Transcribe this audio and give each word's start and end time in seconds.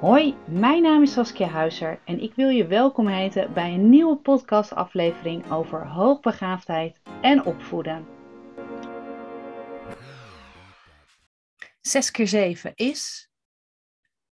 Hoi, 0.00 0.36
mijn 0.48 0.82
naam 0.82 1.02
is 1.02 1.12
Saskia 1.12 1.46
Huizer 1.46 2.00
en 2.04 2.20
ik 2.20 2.34
wil 2.34 2.48
je 2.48 2.66
welkom 2.66 3.08
heten 3.08 3.52
bij 3.52 3.74
een 3.74 3.90
nieuwe 3.90 4.16
podcastaflevering 4.16 5.50
over 5.50 5.86
hoogbegaafdheid 5.86 7.00
en 7.22 7.44
opvoeden. 7.44 8.06
6 11.80 12.10
keer 12.10 12.28
7 12.28 12.72
is 12.74 13.30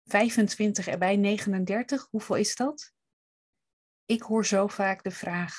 25 0.05 0.87
erbij 0.87 1.17
39. 1.17 2.07
Hoeveel 2.11 2.37
is 2.37 2.57
dat? 2.57 2.93
Ik 4.07 4.23
hoor 4.23 4.47
zo 4.47 4.67
vaak 4.67 5.03
de 5.03 5.11
vraag: 5.11 5.55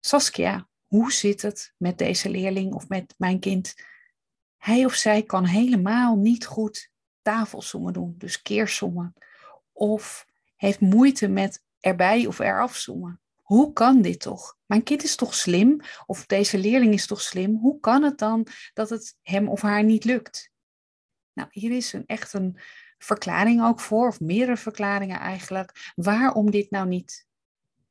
Saskia, 0.00 0.68
hoe 0.84 1.12
zit 1.12 1.42
het 1.42 1.74
met 1.78 1.98
deze 1.98 2.30
leerling 2.30 2.74
of 2.74 2.88
met 2.88 3.14
mijn 3.18 3.40
kind? 3.40 3.74
Hij 4.56 4.84
of 4.84 4.94
zij 4.94 5.22
kan 5.22 5.44
helemaal 5.44 6.16
niet 6.16 6.46
goed 6.46 6.92
tafelsommen 7.24 7.92
doen, 7.92 8.14
dus 8.18 8.42
keersommen. 8.42 9.14
Of 9.72 10.26
heeft 10.56 10.80
moeite 10.80 11.28
met 11.28 11.62
erbij 11.80 12.26
of 12.26 12.38
eraf 12.38 12.76
zoomen. 12.76 13.20
Hoe 13.34 13.72
kan 13.72 14.02
dit 14.02 14.20
toch? 14.20 14.56
Mijn 14.66 14.82
kind 14.82 15.02
is 15.02 15.16
toch 15.16 15.34
slim? 15.34 15.80
Of 16.06 16.26
deze 16.26 16.58
leerling 16.58 16.92
is 16.92 17.06
toch 17.06 17.20
slim? 17.20 17.56
Hoe 17.56 17.80
kan 17.80 18.02
het 18.02 18.18
dan 18.18 18.46
dat 18.74 18.90
het 18.90 19.16
hem 19.22 19.48
of 19.48 19.60
haar 19.60 19.84
niet 19.84 20.04
lukt? 20.04 20.50
Nou, 21.32 21.48
hier 21.50 21.70
is 21.70 21.92
een, 21.92 22.06
echt 22.06 22.32
een 22.32 22.58
verklaring 22.98 23.64
ook 23.64 23.80
voor, 23.80 24.08
of 24.08 24.20
meerdere 24.20 24.56
verklaringen 24.56 25.18
eigenlijk, 25.18 25.92
waarom 25.94 26.50
dit 26.50 26.70
nou 26.70 26.86
niet, 26.88 27.26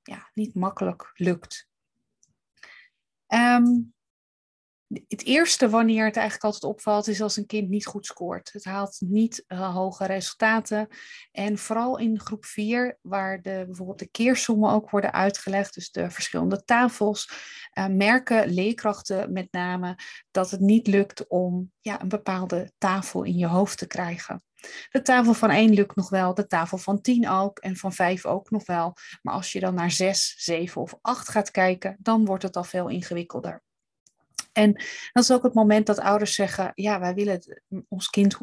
ja, 0.04 0.30
niet 0.34 0.56
makkelijk 0.56 1.12
lukt. 1.14 1.68
Um, 3.28 3.93
het 5.08 5.24
eerste 5.24 5.70
wanneer 5.70 6.06
het 6.06 6.16
eigenlijk 6.16 6.46
altijd 6.46 6.72
opvalt, 6.72 7.08
is 7.08 7.22
als 7.22 7.38
een 7.38 7.46
kind 7.46 7.70
niet 7.70 7.86
goed 7.86 8.06
scoort. 8.06 8.50
Het 8.54 8.64
haalt 8.64 8.98
niet 9.00 9.44
uh, 9.48 9.76
hoge 9.76 10.06
resultaten. 10.06 10.88
En 11.32 11.58
vooral 11.58 11.98
in 11.98 12.20
groep 12.20 12.46
4, 12.46 12.98
waar 13.02 13.42
de, 13.42 13.64
bijvoorbeeld 13.66 14.00
de 14.00 14.10
keersommen 14.10 14.72
ook 14.72 14.90
worden 14.90 15.14
uitgelegd, 15.14 15.74
dus 15.74 15.92
de 15.92 16.12
verschillende 16.12 16.64
tafels, 16.64 17.32
uh, 17.74 17.88
merken 17.88 18.50
leerkrachten 18.50 19.32
met 19.32 19.48
name 19.52 19.98
dat 20.32 20.52
het 20.52 20.60
niet 20.60 20.88
lukt 20.88 21.28
om 21.28 21.72
ja, 21.80 22.02
een 22.02 22.10
bepaalde 22.10 22.72
tafel 22.78 23.24
in 23.24 23.38
je 23.38 23.48
hoofd 23.48 23.78
te 23.78 23.88
krijgen. 23.88 24.44
De 24.90 25.02
tafel 25.02 25.34
van 25.34 25.50
1 25.50 25.74
lukt 25.74 25.96
nog 25.96 26.10
wel, 26.10 26.34
de 26.34 26.48
tafel 26.48 26.78
van 26.78 27.02
10 27.02 27.30
ook 27.30 27.60
en 27.60 27.76
van 27.76 27.94
5 27.94 28.26
ook 28.26 28.50
nog 28.50 28.66
wel. 28.66 28.94
Maar 29.22 29.34
als 29.34 29.52
je 29.52 29.60
dan 29.60 29.74
naar 29.74 29.92
6, 29.92 30.36
7 30.38 30.82
of 30.82 30.98
8 31.02 31.30
gaat 31.30 31.52
kijken, 31.52 31.96
dan 32.00 32.26
wordt 32.26 32.44
het 32.44 32.56
al 32.56 32.64
veel 32.64 32.90
ingewikkelder. 32.90 33.64
En 34.54 34.74
dat 35.12 35.24
is 35.24 35.32
ook 35.32 35.44
het 35.44 35.54
moment 35.54 35.86
dat 35.86 36.00
ouders 36.00 36.36
zeggen: 36.36 36.72
ja, 36.76 37.00
wij 37.00 37.14
willen 37.14 37.62
ons 37.88 38.10
kind 38.10 38.38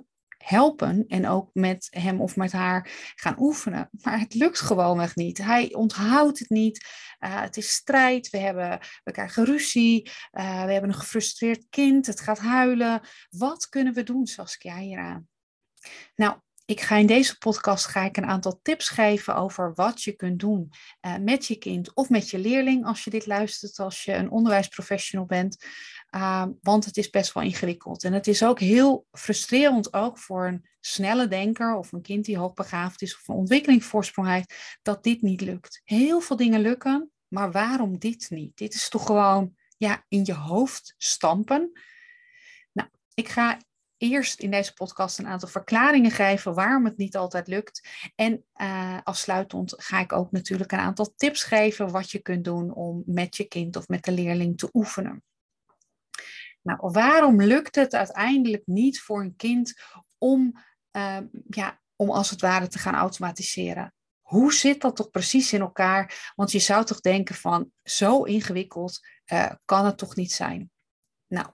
helpen 0.44 1.04
en 1.08 1.28
ook 1.28 1.50
met 1.52 1.86
hem 1.90 2.20
of 2.20 2.36
met 2.36 2.52
haar 2.52 3.12
gaan 3.14 3.36
oefenen. 3.38 3.88
Maar 4.02 4.20
het 4.20 4.34
lukt 4.34 4.60
gewoonweg 4.60 5.16
niet. 5.16 5.38
Hij 5.38 5.74
onthoudt 5.74 6.38
het 6.38 6.50
niet. 6.50 6.86
Uh, 7.20 7.40
het 7.40 7.56
is 7.56 7.72
strijd. 7.72 8.30
We, 8.30 8.38
hebben, 8.38 8.78
we 9.04 9.12
krijgen 9.12 9.44
ruzie. 9.44 10.10
Uh, 10.32 10.64
we 10.64 10.72
hebben 10.72 10.90
een 10.90 10.96
gefrustreerd 10.96 11.66
kind. 11.70 12.06
Het 12.06 12.20
gaat 12.20 12.38
huilen. 12.38 13.00
Wat 13.30 13.68
kunnen 13.68 13.94
we 13.94 14.02
doen, 14.02 14.26
Saskia, 14.26 14.76
hieraan? 14.76 15.28
Nou, 16.14 16.40
ik 16.70 16.80
ga 16.80 16.96
in 16.96 17.06
deze 17.06 17.38
podcast 17.38 17.86
ga 17.86 18.04
ik 18.04 18.16
een 18.16 18.26
aantal 18.26 18.60
tips 18.62 18.88
geven 18.88 19.34
over 19.34 19.74
wat 19.74 20.02
je 20.02 20.12
kunt 20.12 20.38
doen 20.38 20.72
uh, 21.06 21.16
met 21.16 21.46
je 21.46 21.56
kind 21.56 21.94
of 21.94 22.08
met 22.08 22.30
je 22.30 22.38
leerling 22.38 22.84
als 22.84 23.04
je 23.04 23.10
dit 23.10 23.26
luistert, 23.26 23.78
als 23.78 24.04
je 24.04 24.12
een 24.12 24.30
onderwijsprofessional 24.30 25.26
bent. 25.26 25.64
Uh, 26.10 26.46
want 26.60 26.84
het 26.84 26.96
is 26.96 27.10
best 27.10 27.32
wel 27.32 27.42
ingewikkeld. 27.42 28.04
En 28.04 28.12
het 28.12 28.26
is 28.26 28.44
ook 28.44 28.60
heel 28.60 29.06
frustrerend 29.12 29.92
ook 29.92 30.18
voor 30.18 30.46
een 30.46 30.68
snelle 30.80 31.28
denker 31.28 31.76
of 31.76 31.92
een 31.92 32.02
kind 32.02 32.24
die 32.24 32.38
hoogbegaafd 32.38 33.02
is 33.02 33.14
of 33.14 33.28
een 33.28 33.34
ontwikkelingsvoorsprong 33.34 34.28
heeft, 34.28 34.78
dat 34.82 35.02
dit 35.02 35.22
niet 35.22 35.40
lukt. 35.40 35.80
Heel 35.84 36.20
veel 36.20 36.36
dingen 36.36 36.60
lukken, 36.60 37.10
maar 37.28 37.52
waarom 37.52 37.98
dit 37.98 38.30
niet? 38.30 38.56
Dit 38.56 38.74
is 38.74 38.88
toch 38.88 39.06
gewoon 39.06 39.54
ja, 39.76 40.04
in 40.08 40.24
je 40.24 40.34
hoofd 40.34 40.94
stampen. 40.96 41.72
Nou, 42.72 42.88
ik 43.14 43.28
ga 43.28 43.58
eerst 44.00 44.40
in 44.40 44.50
deze 44.50 44.72
podcast 44.72 45.18
een 45.18 45.26
aantal 45.26 45.48
verklaringen 45.48 46.10
geven 46.10 46.54
waarom 46.54 46.84
het 46.84 46.96
niet 46.96 47.16
altijd 47.16 47.46
lukt. 47.46 47.88
En 48.14 48.44
uh, 48.56 48.98
afsluitend 49.02 49.74
ga 49.76 50.00
ik 50.00 50.12
ook 50.12 50.30
natuurlijk 50.30 50.72
een 50.72 50.78
aantal 50.78 51.12
tips 51.16 51.42
geven 51.42 51.90
wat 51.90 52.10
je 52.10 52.18
kunt 52.18 52.44
doen 52.44 52.74
om 52.74 53.02
met 53.06 53.36
je 53.36 53.44
kind 53.44 53.76
of 53.76 53.88
met 53.88 54.04
de 54.04 54.12
leerling 54.12 54.58
te 54.58 54.68
oefenen. 54.72 55.22
Nou, 56.62 56.78
waarom 56.80 57.42
lukt 57.42 57.74
het 57.74 57.94
uiteindelijk 57.94 58.62
niet 58.66 59.00
voor 59.00 59.20
een 59.20 59.36
kind 59.36 59.74
om, 60.18 60.52
uh, 60.92 61.18
ja, 61.48 61.80
om 61.96 62.10
als 62.10 62.30
het 62.30 62.40
ware 62.40 62.68
te 62.68 62.78
gaan 62.78 62.94
automatiseren? 62.94 63.94
Hoe 64.20 64.52
zit 64.52 64.80
dat 64.80 64.96
toch 64.96 65.10
precies 65.10 65.52
in 65.52 65.60
elkaar? 65.60 66.32
Want 66.36 66.52
je 66.52 66.58
zou 66.58 66.84
toch 66.84 67.00
denken 67.00 67.34
van 67.34 67.70
zo 67.82 68.22
ingewikkeld 68.22 69.06
uh, 69.32 69.50
kan 69.64 69.84
het 69.84 69.98
toch 69.98 70.16
niet 70.16 70.32
zijn? 70.32 70.70
Nou, 71.26 71.46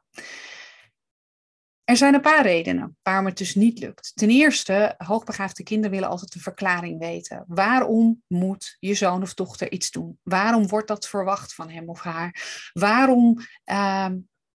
er 1.87 1.97
zijn 1.97 2.15
een 2.15 2.21
paar 2.21 2.43
redenen 2.43 2.97
waarom 3.03 3.27
het 3.27 3.39
dus 3.39 3.55
niet 3.55 3.79
lukt. 3.79 4.13
Ten 4.15 4.31
eerste, 4.31 4.95
hoogbegaafde 4.99 5.63
kinderen 5.63 5.91
willen 5.91 6.09
altijd 6.09 6.35
een 6.35 6.41
verklaring 6.41 6.99
weten. 6.99 7.45
Waarom 7.47 8.23
moet 8.27 8.77
je 8.79 8.95
zoon 8.95 9.23
of 9.23 9.35
dochter 9.35 9.73
iets 9.73 9.91
doen? 9.91 10.19
Waarom 10.23 10.69
wordt 10.69 10.89
dat 10.89 11.09
verwacht 11.09 11.55
van 11.55 11.71
hem 11.71 11.89
of 11.89 12.01
haar? 12.01 12.71
Waarom 12.73 13.39
uh, 13.65 14.09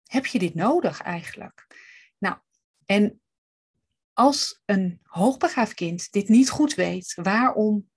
heb 0.03 0.25
je 0.25 0.39
dit 0.39 0.55
nodig 0.55 1.01
eigenlijk? 1.01 1.67
Nou, 2.17 2.37
en 2.85 3.21
als 4.13 4.61
een 4.65 4.99
hoogbegaafd 5.03 5.73
kind 5.73 6.11
dit 6.11 6.27
niet 6.29 6.49
goed 6.49 6.73
weet, 6.73 7.13
waarom 7.21 7.89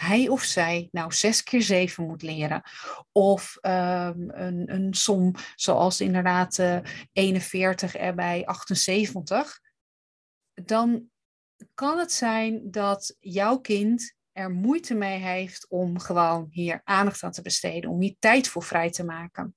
hij 0.00 0.28
of 0.28 0.42
zij 0.42 0.88
nou 0.92 1.12
zes 1.12 1.42
keer 1.42 1.62
zeven 1.62 2.06
moet 2.06 2.22
leren. 2.22 2.62
Of 3.12 3.56
um, 3.60 4.30
een, 4.30 4.72
een 4.74 4.94
som 4.94 5.34
zoals 5.54 6.00
inderdaad 6.00 6.58
uh, 6.58 6.78
41 7.12 7.96
erbij 7.96 8.46
78. 8.46 9.60
Dan 10.54 11.10
kan 11.74 11.98
het 11.98 12.12
zijn 12.12 12.70
dat 12.70 13.16
jouw 13.18 13.58
kind 13.58 14.16
er 14.32 14.50
moeite 14.50 14.94
mee 14.94 15.18
heeft 15.18 15.68
om 15.68 15.98
gewoon 15.98 16.46
hier 16.50 16.80
aandacht 16.84 17.22
aan 17.22 17.30
te 17.30 17.42
besteden, 17.42 17.90
om 17.90 18.00
hier 18.00 18.16
tijd 18.18 18.48
voor 18.48 18.62
vrij 18.62 18.90
te 18.90 19.04
maken. 19.04 19.56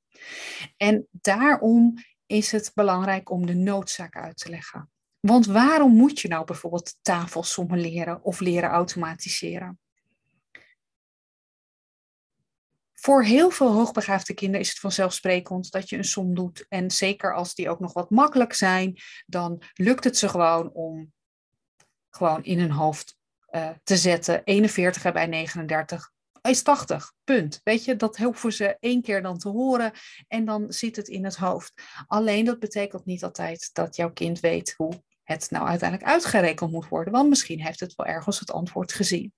En 0.77 1.07
daarom 1.11 1.93
is 2.25 2.51
het 2.51 2.71
belangrijk 2.73 3.29
om 3.29 3.45
de 3.45 3.55
noodzaak 3.55 4.15
uit 4.15 4.37
te 4.37 4.49
leggen. 4.49 4.89
Want 5.19 5.45
waarom 5.45 5.95
moet 5.95 6.19
je 6.19 6.27
nou 6.27 6.45
bijvoorbeeld 6.45 6.95
tafelsommen 7.01 7.79
leren 7.79 8.23
of 8.23 8.39
leren 8.39 8.69
automatiseren? 8.69 9.80
Voor 13.01 13.23
heel 13.23 13.49
veel 13.49 13.71
hoogbegaafde 13.71 14.33
kinderen 14.33 14.61
is 14.61 14.69
het 14.69 14.79
vanzelfsprekend 14.79 15.71
dat 15.71 15.89
je 15.89 15.97
een 15.97 16.03
som 16.03 16.35
doet. 16.35 16.65
En 16.69 16.91
zeker 16.91 17.35
als 17.35 17.53
die 17.53 17.69
ook 17.69 17.79
nog 17.79 17.93
wat 17.93 18.09
makkelijk 18.09 18.53
zijn, 18.53 18.97
dan 19.25 19.61
lukt 19.73 20.03
het 20.03 20.17
ze 20.17 20.29
gewoon 20.29 20.71
om 20.73 21.13
gewoon 22.09 22.43
in 22.43 22.59
hun 22.59 22.71
hoofd 22.71 23.17
uh, 23.51 23.69
te 23.83 23.97
zetten. 23.97 24.43
41 24.43 25.11
bij 25.11 25.25
39 25.25 26.11
is 26.41 26.63
80, 26.63 27.13
punt. 27.23 27.61
Weet 27.63 27.85
je, 27.85 27.95
dat 27.95 28.17
hoeven 28.17 28.53
ze 28.53 28.77
één 28.79 29.01
keer 29.01 29.21
dan 29.21 29.37
te 29.37 29.49
horen 29.49 29.91
en 30.27 30.45
dan 30.45 30.71
zit 30.71 30.95
het 30.95 31.07
in 31.07 31.23
het 31.23 31.35
hoofd. 31.35 31.73
Alleen 32.07 32.45
dat 32.45 32.59
betekent 32.59 33.05
niet 33.05 33.23
altijd 33.23 33.69
dat 33.73 33.95
jouw 33.95 34.11
kind 34.11 34.39
weet 34.39 34.73
hoe 34.77 35.03
het 35.23 35.51
nou 35.51 35.67
uiteindelijk 35.67 36.09
uitgerekend 36.09 36.71
moet 36.71 36.87
worden, 36.87 37.13
want 37.13 37.29
misschien 37.29 37.61
heeft 37.61 37.79
het 37.79 37.95
wel 37.95 38.05
ergens 38.05 38.39
het 38.39 38.51
antwoord 38.51 38.93
gezien. 38.93 39.33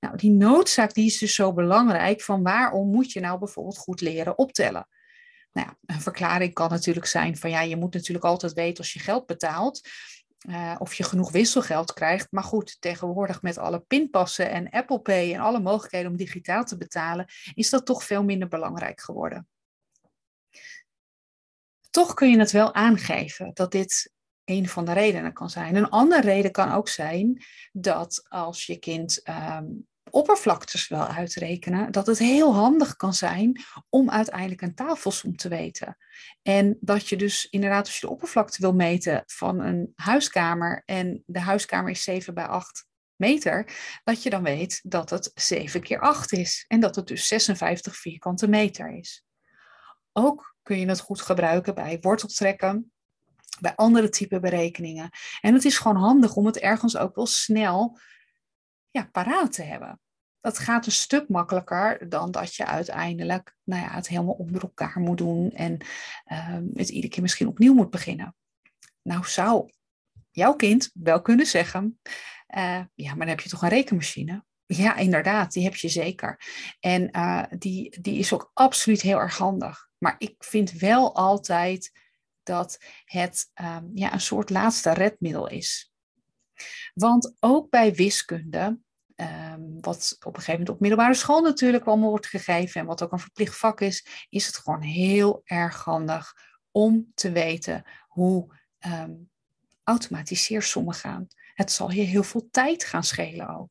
Nou, 0.00 0.16
die 0.16 0.30
noodzaak 0.30 0.94
die 0.94 1.06
is 1.06 1.18
dus 1.18 1.34
zo 1.34 1.52
belangrijk 1.52 2.20
van 2.20 2.42
waarom 2.42 2.90
moet 2.90 3.12
je 3.12 3.20
nou 3.20 3.38
bijvoorbeeld 3.38 3.78
goed 3.78 4.00
leren 4.00 4.38
optellen? 4.38 4.88
Nou 5.52 5.66
ja, 5.66 5.94
een 5.94 6.00
verklaring 6.00 6.54
kan 6.54 6.70
natuurlijk 6.70 7.06
zijn 7.06 7.36
van 7.36 7.50
ja, 7.50 7.60
je 7.60 7.76
moet 7.76 7.94
natuurlijk 7.94 8.24
altijd 8.24 8.52
weten 8.52 8.78
als 8.78 8.92
je 8.92 8.98
geld 8.98 9.26
betaalt. 9.26 9.88
Uh, 10.48 10.74
of 10.78 10.94
je 10.94 11.04
genoeg 11.04 11.30
wisselgeld 11.30 11.92
krijgt. 11.92 12.26
Maar 12.30 12.42
goed, 12.44 12.76
tegenwoordig 12.80 13.42
met 13.42 13.58
alle 13.58 13.80
pinpassen 13.80 14.50
en 14.50 14.70
Apple 14.70 15.00
Pay 15.00 15.34
en 15.34 15.40
alle 15.40 15.60
mogelijkheden 15.60 16.10
om 16.10 16.16
digitaal 16.16 16.64
te 16.64 16.76
betalen, 16.76 17.26
is 17.54 17.70
dat 17.70 17.86
toch 17.86 18.04
veel 18.04 18.24
minder 18.24 18.48
belangrijk 18.48 19.00
geworden. 19.00 19.48
Toch 21.90 22.14
kun 22.14 22.30
je 22.30 22.38
het 22.38 22.50
wel 22.50 22.74
aangeven 22.74 23.50
dat 23.54 23.72
dit 23.72 24.12
een 24.48 24.68
van 24.68 24.84
de 24.84 24.92
redenen 24.92 25.32
kan 25.32 25.50
zijn. 25.50 25.76
Een 25.76 25.88
andere 25.88 26.20
reden 26.20 26.50
kan 26.50 26.72
ook 26.72 26.88
zijn 26.88 27.42
dat 27.72 28.24
als 28.28 28.66
je 28.66 28.78
kind 28.78 29.22
um, 29.28 29.86
oppervlaktes 30.10 30.88
wil 30.88 31.06
uitrekenen, 31.06 31.92
dat 31.92 32.06
het 32.06 32.18
heel 32.18 32.54
handig 32.54 32.96
kan 32.96 33.14
zijn 33.14 33.60
om 33.88 34.10
uiteindelijk 34.10 34.62
een 34.62 34.74
tafelsom 34.74 35.36
te 35.36 35.48
weten. 35.48 35.96
En 36.42 36.76
dat 36.80 37.08
je 37.08 37.16
dus 37.16 37.46
inderdaad, 37.50 37.86
als 37.86 37.94
je 37.98 38.06
de 38.06 38.12
oppervlakte 38.12 38.60
wil 38.60 38.74
meten 38.74 39.22
van 39.26 39.60
een 39.60 39.92
huiskamer 39.94 40.82
en 40.84 41.22
de 41.26 41.40
huiskamer 41.40 41.90
is 41.90 42.02
7 42.02 42.34
bij 42.34 42.46
8 42.46 42.86
meter, 43.16 43.72
dat 44.04 44.22
je 44.22 44.30
dan 44.30 44.42
weet 44.42 44.80
dat 44.82 45.10
het 45.10 45.30
7 45.34 45.82
keer 45.82 46.00
8 46.00 46.32
is 46.32 46.64
en 46.68 46.80
dat 46.80 46.96
het 46.96 47.06
dus 47.06 47.28
56 47.28 47.96
vierkante 47.96 48.48
meter 48.48 48.98
is. 48.98 49.24
Ook 50.12 50.56
kun 50.62 50.78
je 50.78 50.86
het 50.86 51.00
goed 51.00 51.20
gebruiken 51.20 51.74
bij 51.74 51.98
worteltrekken 52.00 52.92
bij 53.60 53.74
andere 53.74 54.08
type 54.08 54.40
berekeningen. 54.40 55.10
En 55.40 55.54
het 55.54 55.64
is 55.64 55.78
gewoon 55.78 55.96
handig 55.96 56.34
om 56.34 56.46
het 56.46 56.58
ergens 56.58 56.96
ook 56.96 57.14
wel 57.14 57.26
snel 57.26 57.98
ja, 58.90 59.08
paraat 59.12 59.52
te 59.52 59.62
hebben. 59.62 60.00
Dat 60.40 60.58
gaat 60.58 60.86
een 60.86 60.92
stuk 60.92 61.28
makkelijker 61.28 62.08
dan 62.08 62.30
dat 62.30 62.54
je 62.54 62.66
uiteindelijk 62.66 63.56
nou 63.64 63.82
ja, 63.82 63.90
het 63.90 64.08
helemaal 64.08 64.34
onder 64.34 64.62
elkaar 64.62 65.00
moet 65.00 65.18
doen 65.18 65.50
en 65.50 65.78
ehm, 66.24 66.66
het 66.74 66.88
iedere 66.88 67.12
keer 67.12 67.22
misschien 67.22 67.48
opnieuw 67.48 67.74
moet 67.74 67.90
beginnen. 67.90 68.36
Nou 69.02 69.24
zou 69.24 69.70
jouw 70.30 70.54
kind 70.54 70.90
wel 70.92 71.22
kunnen 71.22 71.46
zeggen, 71.46 72.00
uh, 72.56 72.80
ja, 72.94 73.08
maar 73.08 73.18
dan 73.18 73.28
heb 73.28 73.40
je 73.40 73.48
toch 73.48 73.62
een 73.62 73.68
rekenmachine? 73.68 74.44
Ja, 74.66 74.96
inderdaad, 74.96 75.52
die 75.52 75.64
heb 75.64 75.74
je 75.74 75.88
zeker. 75.88 76.40
En 76.80 77.08
uh, 77.16 77.42
die, 77.58 78.00
die 78.00 78.18
is 78.18 78.32
ook 78.32 78.50
absoluut 78.54 79.00
heel 79.00 79.18
erg 79.18 79.38
handig. 79.38 79.88
Maar 79.98 80.14
ik 80.18 80.34
vind 80.38 80.72
wel 80.72 81.14
altijd 81.14 81.92
dat 82.48 82.78
het 83.04 83.50
um, 83.54 83.90
ja, 83.94 84.12
een 84.12 84.20
soort 84.20 84.50
laatste 84.50 84.92
redmiddel 84.92 85.48
is. 85.48 85.92
Want 86.94 87.36
ook 87.40 87.70
bij 87.70 87.94
wiskunde, 87.94 88.78
um, 89.16 89.80
wat 89.80 90.16
op 90.18 90.26
een 90.26 90.40
gegeven 90.40 90.52
moment 90.52 90.68
op 90.68 90.80
middelbare 90.80 91.14
school 91.14 91.40
natuurlijk 91.40 91.84
allemaal 91.84 92.08
wordt 92.08 92.26
gegeven 92.26 92.80
en 92.80 92.86
wat 92.86 93.02
ook 93.02 93.12
een 93.12 93.18
verplicht 93.18 93.56
vak 93.56 93.80
is, 93.80 94.26
is 94.28 94.46
het 94.46 94.56
gewoon 94.56 94.82
heel 94.82 95.40
erg 95.44 95.84
handig 95.84 96.34
om 96.70 97.10
te 97.14 97.32
weten 97.32 97.84
hoe 98.06 98.54
um, 98.86 99.30
automatiseersommen 99.82 100.94
gaan. 100.94 101.26
Het 101.54 101.72
zal 101.72 101.90
je 101.90 102.02
heel 102.02 102.22
veel 102.22 102.48
tijd 102.50 102.84
gaan 102.84 103.04
schelen 103.04 103.48
ook. 103.48 103.68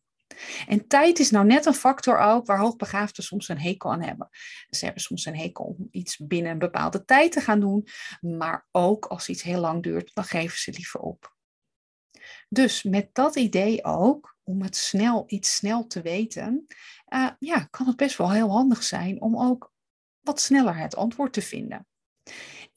En 0.67 0.87
tijd 0.87 1.19
is 1.19 1.31
nou 1.31 1.45
net 1.45 1.65
een 1.65 1.73
factor 1.73 2.19
ook 2.19 2.45
waar 2.45 2.59
hoogbegaafden 2.59 3.23
soms 3.23 3.47
een 3.47 3.59
hekel 3.59 3.91
aan 3.91 4.01
hebben. 4.01 4.29
Ze 4.69 4.85
hebben 4.85 5.03
soms 5.03 5.25
een 5.25 5.37
hekel 5.37 5.65
om 5.65 5.87
iets 5.91 6.17
binnen 6.17 6.51
een 6.51 6.59
bepaalde 6.59 7.05
tijd 7.05 7.31
te 7.31 7.41
gaan 7.41 7.59
doen, 7.59 7.87
maar 8.19 8.67
ook 8.71 9.05
als 9.05 9.29
iets 9.29 9.43
heel 9.43 9.59
lang 9.59 9.83
duurt, 9.83 10.11
dan 10.13 10.23
geven 10.23 10.57
ze 10.57 10.71
liever 10.71 10.99
op. 10.99 11.35
Dus 12.49 12.83
met 12.83 13.09
dat 13.13 13.35
idee 13.35 13.83
ook, 13.83 14.37
om 14.43 14.61
het 14.61 14.75
snel, 14.75 15.23
iets 15.27 15.55
snel 15.55 15.87
te 15.87 16.01
weten, 16.01 16.65
uh, 17.13 17.29
ja, 17.39 17.63
kan 17.63 17.87
het 17.87 17.95
best 17.95 18.17
wel 18.17 18.31
heel 18.31 18.51
handig 18.51 18.83
zijn 18.83 19.21
om 19.21 19.39
ook 19.39 19.73
wat 20.19 20.41
sneller 20.41 20.77
het 20.77 20.95
antwoord 20.95 21.33
te 21.33 21.41
vinden. 21.41 21.87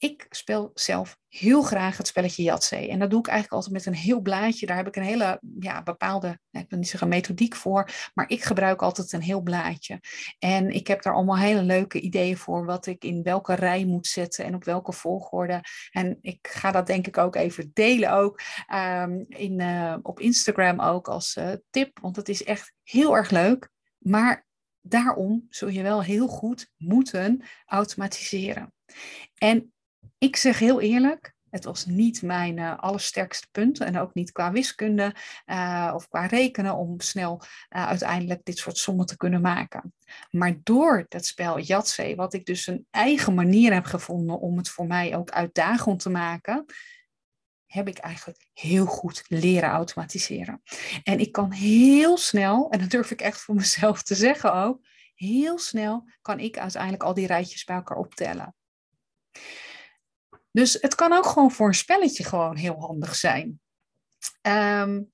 Ik 0.01 0.25
speel 0.29 0.71
zelf 0.73 1.17
heel 1.27 1.61
graag 1.61 1.97
het 1.97 2.07
spelletje 2.07 2.43
Yatzee. 2.43 2.89
En 2.89 2.99
dat 2.99 3.09
doe 3.09 3.19
ik 3.19 3.27
eigenlijk 3.27 3.55
altijd 3.55 3.73
met 3.73 3.85
een 3.85 4.01
heel 4.01 4.21
blaadje. 4.21 4.65
Daar 4.65 4.77
heb 4.77 4.87
ik 4.87 4.95
een 4.95 5.03
hele 5.03 5.41
ja, 5.59 5.83
bepaalde, 5.83 6.39
ik 6.51 6.69
wil 6.69 6.79
niet 6.79 6.87
zeggen 6.87 7.07
methodiek 7.07 7.55
voor, 7.55 7.89
maar 8.13 8.29
ik 8.29 8.43
gebruik 8.43 8.81
altijd 8.81 9.11
een 9.11 9.21
heel 9.21 9.41
blaadje. 9.41 9.99
En 10.39 10.69
ik 10.69 10.87
heb 10.87 11.01
daar 11.01 11.13
allemaal 11.13 11.37
hele 11.37 11.61
leuke 11.61 11.99
ideeën 11.99 12.37
voor 12.37 12.65
wat 12.65 12.85
ik 12.85 13.03
in 13.03 13.23
welke 13.23 13.53
rij 13.53 13.85
moet 13.85 14.07
zetten 14.07 14.45
en 14.45 14.55
op 14.55 14.63
welke 14.63 14.91
volgorde. 14.91 15.61
En 15.91 16.17
ik 16.21 16.47
ga 16.51 16.71
dat 16.71 16.87
denk 16.87 17.07
ik 17.07 17.17
ook 17.17 17.35
even 17.35 17.71
delen 17.73 18.11
ook 18.11 18.41
um, 18.73 19.25
in, 19.27 19.59
uh, 19.59 19.97
op 20.01 20.19
Instagram 20.19 20.79
ook 20.79 21.07
als 21.07 21.35
uh, 21.35 21.51
tip, 21.69 21.99
want 21.99 22.15
het 22.15 22.29
is 22.29 22.43
echt 22.43 22.73
heel 22.83 23.15
erg 23.15 23.29
leuk. 23.29 23.69
Maar 23.97 24.45
daarom 24.81 25.45
zul 25.49 25.67
je 25.67 25.81
wel 25.81 26.03
heel 26.03 26.27
goed 26.27 26.69
moeten 26.77 27.43
automatiseren. 27.65 28.73
En 29.37 29.73
ik 30.17 30.35
zeg 30.35 30.59
heel 30.59 30.81
eerlijk, 30.81 31.33
het 31.49 31.63
was 31.63 31.85
niet 31.85 32.21
mijn 32.21 32.57
uh, 32.57 32.77
allersterkste 32.77 33.47
punt 33.51 33.79
en 33.79 33.97
ook 33.97 34.13
niet 34.13 34.31
qua 34.31 34.51
wiskunde 34.51 35.15
uh, 35.45 35.91
of 35.95 36.07
qua 36.07 36.25
rekenen 36.25 36.75
om 36.75 36.99
snel 36.99 37.41
uh, 37.69 37.87
uiteindelijk 37.87 38.43
dit 38.43 38.57
soort 38.57 38.77
sommen 38.77 39.05
te 39.05 39.17
kunnen 39.17 39.41
maken. 39.41 39.93
Maar 40.29 40.55
door 40.63 41.05
dat 41.07 41.25
spel 41.25 41.59
Yatzee, 41.59 42.15
wat 42.15 42.33
ik 42.33 42.45
dus 42.45 42.67
een 42.67 42.87
eigen 42.91 43.33
manier 43.33 43.73
heb 43.73 43.85
gevonden 43.85 44.39
om 44.39 44.57
het 44.57 44.69
voor 44.69 44.87
mij 44.87 45.15
ook 45.15 45.29
uitdagend 45.29 45.99
te 45.99 46.09
maken, 46.09 46.65
heb 47.65 47.87
ik 47.87 47.97
eigenlijk 47.97 48.47
heel 48.53 48.85
goed 48.85 49.23
leren 49.27 49.69
automatiseren. 49.69 50.61
En 51.03 51.19
ik 51.19 51.31
kan 51.31 51.51
heel 51.51 52.17
snel, 52.17 52.69
en 52.69 52.79
dat 52.79 52.89
durf 52.89 53.11
ik 53.11 53.21
echt 53.21 53.41
voor 53.41 53.55
mezelf 53.55 54.03
te 54.03 54.15
zeggen 54.15 54.53
ook, 54.53 54.87
heel 55.15 55.59
snel 55.59 56.09
kan 56.21 56.39
ik 56.39 56.57
uiteindelijk 56.57 57.03
al 57.03 57.13
die 57.13 57.27
rijtjes 57.27 57.63
bij 57.63 57.75
elkaar 57.75 57.97
optellen. 57.97 58.55
Dus 60.51 60.73
het 60.81 60.95
kan 60.95 61.13
ook 61.13 61.25
gewoon 61.25 61.51
voor 61.51 61.67
een 61.67 61.73
spelletje 61.73 62.23
gewoon 62.23 62.55
heel 62.55 62.79
handig 62.79 63.15
zijn. 63.15 63.59
Um, 64.41 65.11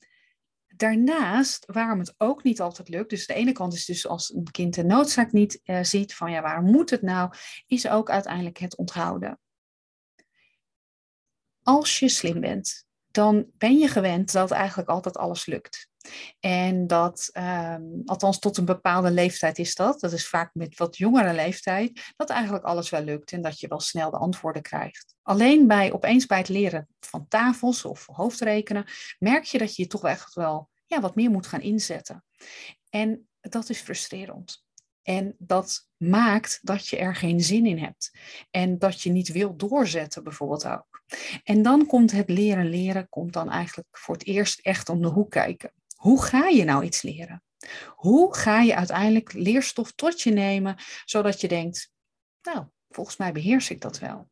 daarnaast, 0.78 1.66
waarom 1.66 2.00
het 2.00 2.14
ook 2.18 2.44
niet 2.44 2.62
altijd 2.62 2.90
lukt, 2.90 3.10
dus 3.10 3.26
de 3.26 3.34
ene 3.34 3.52
kant 3.52 3.74
is 3.74 3.86
dus 3.86 4.08
als 4.08 4.34
een 4.34 4.52
kind 4.52 4.74
de 4.74 4.84
noodzaak 4.84 5.32
niet 5.32 5.60
uh, 5.64 5.84
ziet 5.84 6.16
van 6.16 6.32
ja, 6.32 6.42
waarom 6.42 6.72
moet 6.72 6.90
het 6.90 7.02
nou, 7.02 7.34
is 7.66 7.88
ook 7.88 8.10
uiteindelijk 8.10 8.58
het 8.58 8.76
onthouden. 8.76 9.40
Als 11.64 12.00
je 12.00 12.10
slim 12.10 12.40
bent, 12.40 12.86
dan 13.12 13.48
ben 13.58 13.78
je 13.78 13.88
gewend 13.88 14.32
dat 14.32 14.52
eigenlijk 14.52 14.90
altijd 14.90 15.18
alles 15.18 15.46
lukt. 15.46 15.90
En 16.40 16.88
dat, 16.88 17.30
um, 17.34 18.02
althans 18.06 18.40
tot 18.40 18.58
een 18.58 18.66
bepaalde 18.66 19.12
leeftijd 19.12 19.58
is 19.58 19.76
dat, 19.76 20.00
dat 20.00 20.12
is 20.12 20.28
vaak 20.28 20.50
met 20.54 20.78
wat 20.78 20.98
jongere 20.98 21.34
leeftijd, 21.34 22.14
dat 22.16 22.30
eigenlijk 22.30 22.66
alles 22.66 22.90
wel 22.90 23.04
lukt 23.04 23.32
en 23.32 23.42
dat 23.42 23.60
je 23.60 23.68
wel 23.68 23.80
snel 23.80 24.12
de 24.12 24.18
antwoorden 24.18 24.62
krijgt. 24.62 25.16
Alleen 25.22 25.68
bij, 25.68 25.94
opeens 25.94 26.26
bij 26.26 26.38
het 26.38 26.50
leren 26.50 26.88
van 27.00 27.28
tafels 27.28 27.86
of 27.86 28.06
hoofdrekenen, 28.12 28.86
merk 29.20 29.44
je 29.44 29.58
dat 29.58 29.76
je 29.76 29.82
je 29.82 29.88
toch 29.88 30.06
echt 30.06 30.34
wel 30.34 30.70
ja, 30.86 31.02
wat 31.02 31.16
meer 31.16 31.30
moet 31.30 31.48
gaan 31.48 31.62
inzetten. 31.62 32.24
En 32.90 33.28
dat 33.42 33.70
is 33.70 33.82
frustrerend. 33.82 34.66
En 35.08 35.36
dat 35.38 35.90
maakt 35.98 36.60
dat 36.62 36.88
je 36.88 36.98
er 36.98 37.16
geen 37.16 37.42
zin 37.42 37.66
in 37.66 37.78
hebt. 37.78 38.12
En 38.52 38.80
dat 38.80 39.02
je 39.02 39.10
niet 39.10 39.32
wil 39.32 39.56
doorzetten, 39.56 40.24
bijvoorbeeld 40.24 40.66
ook. 40.68 41.04
En 41.44 41.62
dan 41.62 41.86
komt 41.86 42.12
het 42.12 42.30
leren 42.30 42.70
leren, 42.70 43.10
komt 43.10 43.34
dan 43.34 43.50
eigenlijk 43.50 43.88
voor 43.92 44.14
het 44.14 44.26
eerst 44.26 44.60
echt 44.60 44.90
om 44.90 45.02
de 45.02 45.08
hoek 45.08 45.32
kijken. 45.32 45.72
Hoe 46.08 46.24
ga 46.24 46.48
je 46.48 46.64
nou 46.64 46.84
iets 46.84 47.02
leren? 47.02 47.44
Hoe 47.96 48.36
ga 48.36 48.62
je 48.62 48.76
uiteindelijk 48.76 49.34
leerstof 49.34 49.92
tot 49.92 50.22
je 50.22 50.32
nemen, 50.32 50.76
zodat 51.06 51.42
je 51.42 51.48
denkt, 51.48 51.92
nou, 52.42 52.66
volgens 52.90 53.18
mij 53.18 53.32
beheers 53.32 53.70
ik 53.70 53.82
dat 53.82 54.00
wel. 54.00 54.30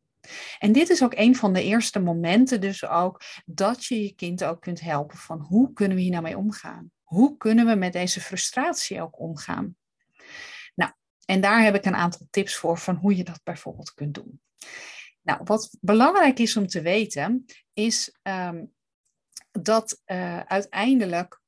En 0.59 0.71
dit 0.71 0.89
is 0.89 1.03
ook 1.03 1.13
een 1.15 1.35
van 1.35 1.53
de 1.53 1.63
eerste 1.63 1.99
momenten 1.99 2.61
dus 2.61 2.85
ook 2.85 3.21
dat 3.45 3.85
je 3.85 4.03
je 4.03 4.15
kind 4.15 4.43
ook 4.43 4.61
kunt 4.61 4.81
helpen 4.81 5.17
van 5.17 5.39
hoe 5.39 5.73
kunnen 5.73 5.97
we 5.97 6.03
hier 6.03 6.11
nou 6.11 6.23
mee 6.23 6.37
omgaan? 6.37 6.91
Hoe 7.03 7.37
kunnen 7.37 7.65
we 7.65 7.75
met 7.75 7.93
deze 7.93 8.21
frustratie 8.21 9.01
ook 9.01 9.19
omgaan? 9.19 9.75
Nou, 10.75 10.91
en 11.25 11.41
daar 11.41 11.63
heb 11.63 11.75
ik 11.75 11.85
een 11.85 11.95
aantal 11.95 12.27
tips 12.29 12.55
voor 12.55 12.77
van 12.77 12.95
hoe 12.95 13.15
je 13.15 13.23
dat 13.23 13.39
bijvoorbeeld 13.43 13.93
kunt 13.93 14.13
doen. 14.13 14.41
Nou, 15.21 15.41
wat 15.43 15.77
belangrijk 15.81 16.39
is 16.39 16.57
om 16.57 16.67
te 16.67 16.81
weten, 16.81 17.45
is 17.73 18.17
um, 18.23 18.73
dat 19.51 20.01
uh, 20.05 20.39
uiteindelijk 20.39 21.43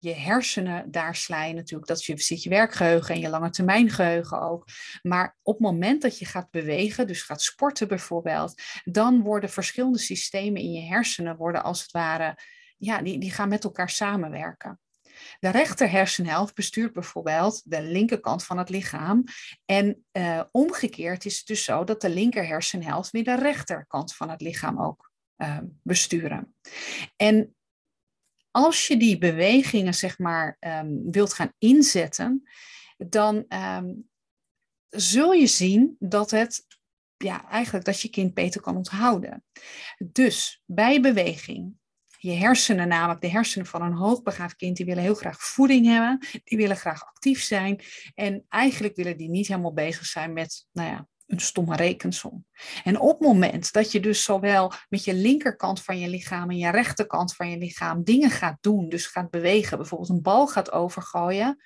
je 0.00 0.14
hersenen 0.14 0.90
daar 0.90 1.16
slijten 1.16 1.56
natuurlijk. 1.56 1.88
Dat 1.88 2.04
je, 2.04 2.18
zit 2.18 2.42
je 2.42 2.48
werkgeheugen 2.48 3.14
en 3.14 3.20
je 3.20 3.28
lange 3.28 3.50
termijn 3.50 3.90
geheugen 3.90 4.40
ook. 4.40 4.68
Maar 5.02 5.36
op 5.42 5.54
het 5.54 5.62
moment 5.62 6.02
dat 6.02 6.18
je 6.18 6.24
gaat 6.24 6.50
bewegen, 6.50 7.06
dus 7.06 7.22
gaat 7.22 7.42
sporten 7.42 7.88
bijvoorbeeld, 7.88 8.62
dan 8.84 9.22
worden 9.22 9.50
verschillende 9.50 9.98
systemen 9.98 10.60
in 10.60 10.72
je 10.72 10.82
hersenen 10.82 11.36
worden 11.36 11.62
als 11.62 11.82
het 11.82 11.90
ware, 11.90 12.38
ja, 12.76 13.02
die, 13.02 13.18
die 13.18 13.30
gaan 13.30 13.48
met 13.48 13.64
elkaar 13.64 13.90
samenwerken. 13.90 14.80
De 15.38 15.50
rechter 15.50 15.90
hersenhelft 15.90 16.54
bestuurt 16.54 16.92
bijvoorbeeld 16.92 17.62
de 17.64 17.82
linkerkant 17.82 18.44
van 18.44 18.58
het 18.58 18.68
lichaam. 18.68 19.24
En 19.64 20.04
uh, 20.12 20.42
omgekeerd 20.50 21.24
is 21.24 21.38
het 21.38 21.46
dus 21.46 21.64
zo 21.64 21.84
dat 21.84 22.00
de 22.00 22.08
linker 22.08 22.46
hersenhelft 22.46 23.10
weer 23.10 23.24
de 23.24 23.36
rechterkant 23.36 24.14
van 24.14 24.30
het 24.30 24.40
lichaam 24.40 24.80
ook 24.80 25.10
uh, 25.36 25.58
besturen. 25.82 26.54
En 27.16 27.54
als 28.50 28.86
je 28.86 28.96
die 28.96 29.18
bewegingen, 29.18 29.94
zeg 29.94 30.18
maar, 30.18 30.56
um, 30.60 31.10
wilt 31.10 31.32
gaan 31.32 31.52
inzetten, 31.58 32.48
dan 32.96 33.44
um, 33.48 34.08
zul 34.88 35.32
je 35.32 35.46
zien 35.46 35.96
dat 35.98 36.30
het, 36.30 36.66
ja, 37.16 37.48
eigenlijk 37.48 37.84
dat 37.84 38.00
je 38.00 38.08
kind 38.08 38.34
beter 38.34 38.60
kan 38.60 38.76
onthouden. 38.76 39.44
Dus 40.12 40.62
bij 40.66 41.00
beweging, 41.00 41.74
je 42.18 42.32
hersenen, 42.32 42.88
namelijk 42.88 43.20
de 43.20 43.30
hersenen 43.30 43.66
van 43.66 43.82
een 43.82 43.92
hoogbegaafd 43.92 44.56
kind, 44.56 44.76
die 44.76 44.86
willen 44.86 45.02
heel 45.02 45.14
graag 45.14 45.42
voeding 45.42 45.86
hebben, 45.86 46.18
die 46.44 46.58
willen 46.58 46.76
graag 46.76 47.04
actief 47.04 47.42
zijn 47.42 47.80
en 48.14 48.44
eigenlijk 48.48 48.96
willen 48.96 49.16
die 49.16 49.28
niet 49.28 49.48
helemaal 49.48 49.72
bezig 49.72 50.04
zijn 50.04 50.32
met, 50.32 50.66
nou 50.72 50.90
ja, 50.90 51.08
een 51.30 51.40
stomme 51.40 51.76
rekensom. 51.76 52.44
En 52.84 53.00
op 53.00 53.18
het 53.18 53.28
moment 53.28 53.72
dat 53.72 53.92
je 53.92 54.00
dus 54.00 54.24
zowel 54.24 54.72
met 54.88 55.04
je 55.04 55.14
linkerkant 55.14 55.82
van 55.82 55.98
je 55.98 56.08
lichaam 56.08 56.50
en 56.50 56.56
je 56.56 56.70
rechterkant 56.70 57.34
van 57.34 57.50
je 57.50 57.58
lichaam 57.58 58.04
dingen 58.04 58.30
gaat 58.30 58.58
doen, 58.60 58.88
dus 58.88 59.06
gaat 59.06 59.30
bewegen, 59.30 59.78
bijvoorbeeld 59.78 60.10
een 60.10 60.22
bal 60.22 60.46
gaat 60.46 60.72
overgooien, 60.72 61.58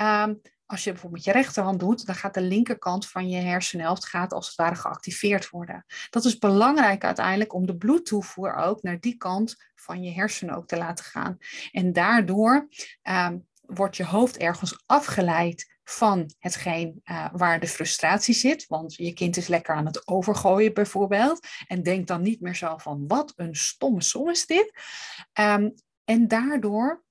um, 0.00 0.40
als 0.70 0.84
je 0.84 0.90
bijvoorbeeld 0.90 1.24
met 1.24 1.34
je 1.34 1.40
rechterhand 1.42 1.80
doet, 1.80 2.06
dan 2.06 2.14
gaat 2.14 2.34
de 2.34 2.40
linkerkant 2.40 3.08
van 3.08 3.28
je 3.28 3.40
hersenhelft 3.40 4.06
gaat 4.06 4.32
als 4.32 4.46
het 4.46 4.56
ware 4.56 4.74
geactiveerd 4.74 5.50
worden. 5.50 5.84
Dat 6.10 6.24
is 6.24 6.38
belangrijk 6.38 7.04
uiteindelijk 7.04 7.54
om 7.54 7.66
de 7.66 7.76
bloedtoevoer 7.76 8.54
ook 8.54 8.82
naar 8.82 9.00
die 9.00 9.16
kant 9.16 9.56
van 9.74 10.02
je 10.02 10.12
hersenen 10.12 10.54
ook 10.54 10.66
te 10.66 10.76
laten 10.76 11.04
gaan. 11.04 11.38
En 11.70 11.92
daardoor 11.92 12.68
um, 13.02 13.46
wordt 13.60 13.96
je 13.96 14.04
hoofd 14.04 14.36
ergens 14.36 14.82
afgeleid 14.86 15.77
van 15.90 16.30
hetgeen 16.38 17.00
uh, 17.04 17.26
waar 17.32 17.60
de 17.60 17.66
frustratie 17.66 18.34
zit. 18.34 18.66
Want 18.66 18.94
je 18.94 19.12
kind 19.12 19.36
is 19.36 19.46
lekker 19.46 19.74
aan 19.74 19.86
het 19.86 20.08
overgooien 20.08 20.74
bijvoorbeeld. 20.74 21.46
En 21.66 21.82
denkt 21.82 22.08
dan 22.08 22.22
niet 22.22 22.40
meer 22.40 22.56
zo 22.56 22.76
van 22.76 23.06
wat 23.06 23.32
een 23.36 23.56
stomme 23.56 24.02
som 24.02 24.28
is 24.28 24.46
dit. 24.46 24.72
Um, 25.40 25.74
en 26.04 26.28
daardoor 26.28 27.04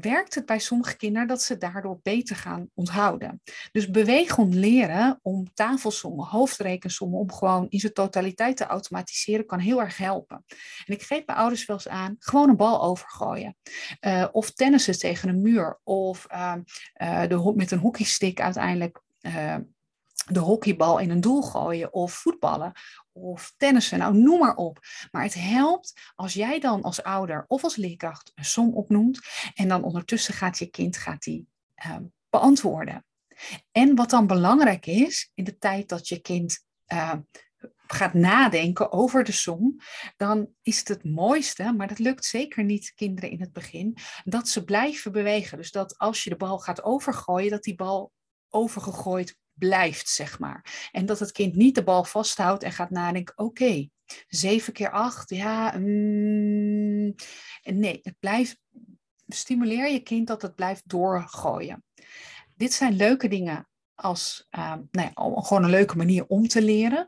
werkt 0.00 0.34
het 0.34 0.46
bij 0.46 0.58
sommige 0.58 0.96
kinderen 0.96 1.28
dat 1.28 1.42
ze 1.42 1.58
daardoor 1.58 1.98
beter 2.02 2.36
gaan 2.36 2.68
onthouden. 2.74 3.42
Dus 3.72 3.90
beweegend 3.90 4.54
leren 4.54 5.18
om 5.22 5.54
tafelsommen, 5.54 6.26
hoofdrekensommen, 6.26 7.18
om 7.18 7.32
gewoon 7.32 7.66
in 7.68 7.80
zijn 7.80 7.92
totaliteit 7.92 8.56
te 8.56 8.66
automatiseren, 8.66 9.46
kan 9.46 9.58
heel 9.58 9.80
erg 9.80 9.96
helpen. 9.96 10.44
En 10.86 10.94
ik 10.94 11.02
geef 11.02 11.22
mijn 11.26 11.38
ouders 11.38 11.66
wel 11.66 11.76
eens 11.76 11.88
aan, 11.88 12.16
gewoon 12.18 12.48
een 12.48 12.56
bal 12.56 12.82
overgooien. 12.82 13.56
Uh, 14.00 14.26
of 14.32 14.50
tennissen 14.50 14.98
tegen 14.98 15.28
een 15.28 15.42
muur. 15.42 15.80
Of 15.84 16.26
uh, 16.32 16.54
uh, 17.02 17.28
de, 17.28 17.52
met 17.54 17.70
een 17.70 17.78
hockeystick 17.78 18.40
uiteindelijk 18.40 19.02
de 20.26 20.38
hockeybal 20.38 20.98
in 20.98 21.10
een 21.10 21.20
doel 21.20 21.42
gooien 21.42 21.92
of 21.92 22.12
voetballen 22.12 22.72
of 23.14 23.54
tennissen, 23.56 23.98
nou 23.98 24.16
noem 24.16 24.38
maar 24.38 24.54
op. 24.54 24.78
Maar 25.10 25.22
het 25.22 25.34
helpt 25.34 26.12
als 26.14 26.32
jij 26.32 26.60
dan 26.60 26.82
als 26.82 27.02
ouder 27.02 27.44
of 27.46 27.62
als 27.62 27.76
leerkracht 27.76 28.32
een 28.34 28.44
som 28.44 28.74
opnoemt 28.74 29.20
en 29.54 29.68
dan 29.68 29.82
ondertussen 29.82 30.34
gaat 30.34 30.58
je 30.58 30.66
kind 30.66 30.96
gaat 30.96 31.22
die, 31.22 31.46
uh, 31.86 31.96
beantwoorden. 32.30 33.04
En 33.72 33.94
wat 33.94 34.10
dan 34.10 34.26
belangrijk 34.26 34.86
is, 34.86 35.30
in 35.34 35.44
de 35.44 35.58
tijd 35.58 35.88
dat 35.88 36.08
je 36.08 36.20
kind 36.20 36.64
uh, 36.92 37.12
gaat 37.86 38.14
nadenken 38.14 38.92
over 38.92 39.24
de 39.24 39.32
som, 39.32 39.80
dan 40.16 40.54
is 40.62 40.78
het 40.78 40.88
het 40.88 41.04
mooiste, 41.04 41.72
maar 41.72 41.88
dat 41.88 41.98
lukt 41.98 42.24
zeker 42.24 42.64
niet 42.64 42.92
kinderen 42.94 43.30
in 43.30 43.40
het 43.40 43.52
begin, 43.52 43.96
dat 44.24 44.48
ze 44.48 44.64
blijven 44.64 45.12
bewegen. 45.12 45.58
Dus 45.58 45.70
dat 45.70 45.98
als 45.98 46.24
je 46.24 46.30
de 46.30 46.36
bal 46.36 46.58
gaat 46.58 46.82
overgooien, 46.82 47.50
dat 47.50 47.62
die 47.62 47.74
bal 47.74 48.12
overgegooid 48.48 49.36
blijft, 49.54 50.08
zeg 50.08 50.38
maar. 50.38 50.88
En 50.92 51.06
dat 51.06 51.18
het 51.18 51.32
kind 51.32 51.54
niet 51.54 51.74
de 51.74 51.84
bal 51.84 52.04
vasthoudt 52.04 52.62
en 52.62 52.72
gaat 52.72 52.90
nadenken, 52.90 53.38
oké, 53.38 53.88
zeven 54.28 54.72
keer 54.72 54.90
acht, 54.90 55.30
ja, 55.30 55.74
mm, 55.78 57.14
nee, 57.62 57.98
het 58.02 58.18
blijft, 58.18 58.58
stimuleer 59.26 59.90
je 59.90 60.00
kind 60.00 60.26
dat 60.26 60.42
het 60.42 60.54
blijft 60.54 60.88
doorgooien. 60.88 61.84
Dit 62.56 62.72
zijn 62.72 62.96
leuke 62.96 63.28
dingen 63.28 63.68
als, 63.94 64.46
uh, 64.50 64.74
nou 64.90 65.10
ja, 65.14 65.42
gewoon 65.42 65.64
een 65.64 65.70
leuke 65.70 65.96
manier 65.96 66.26
om 66.26 66.48
te 66.48 66.62
leren. 66.62 67.06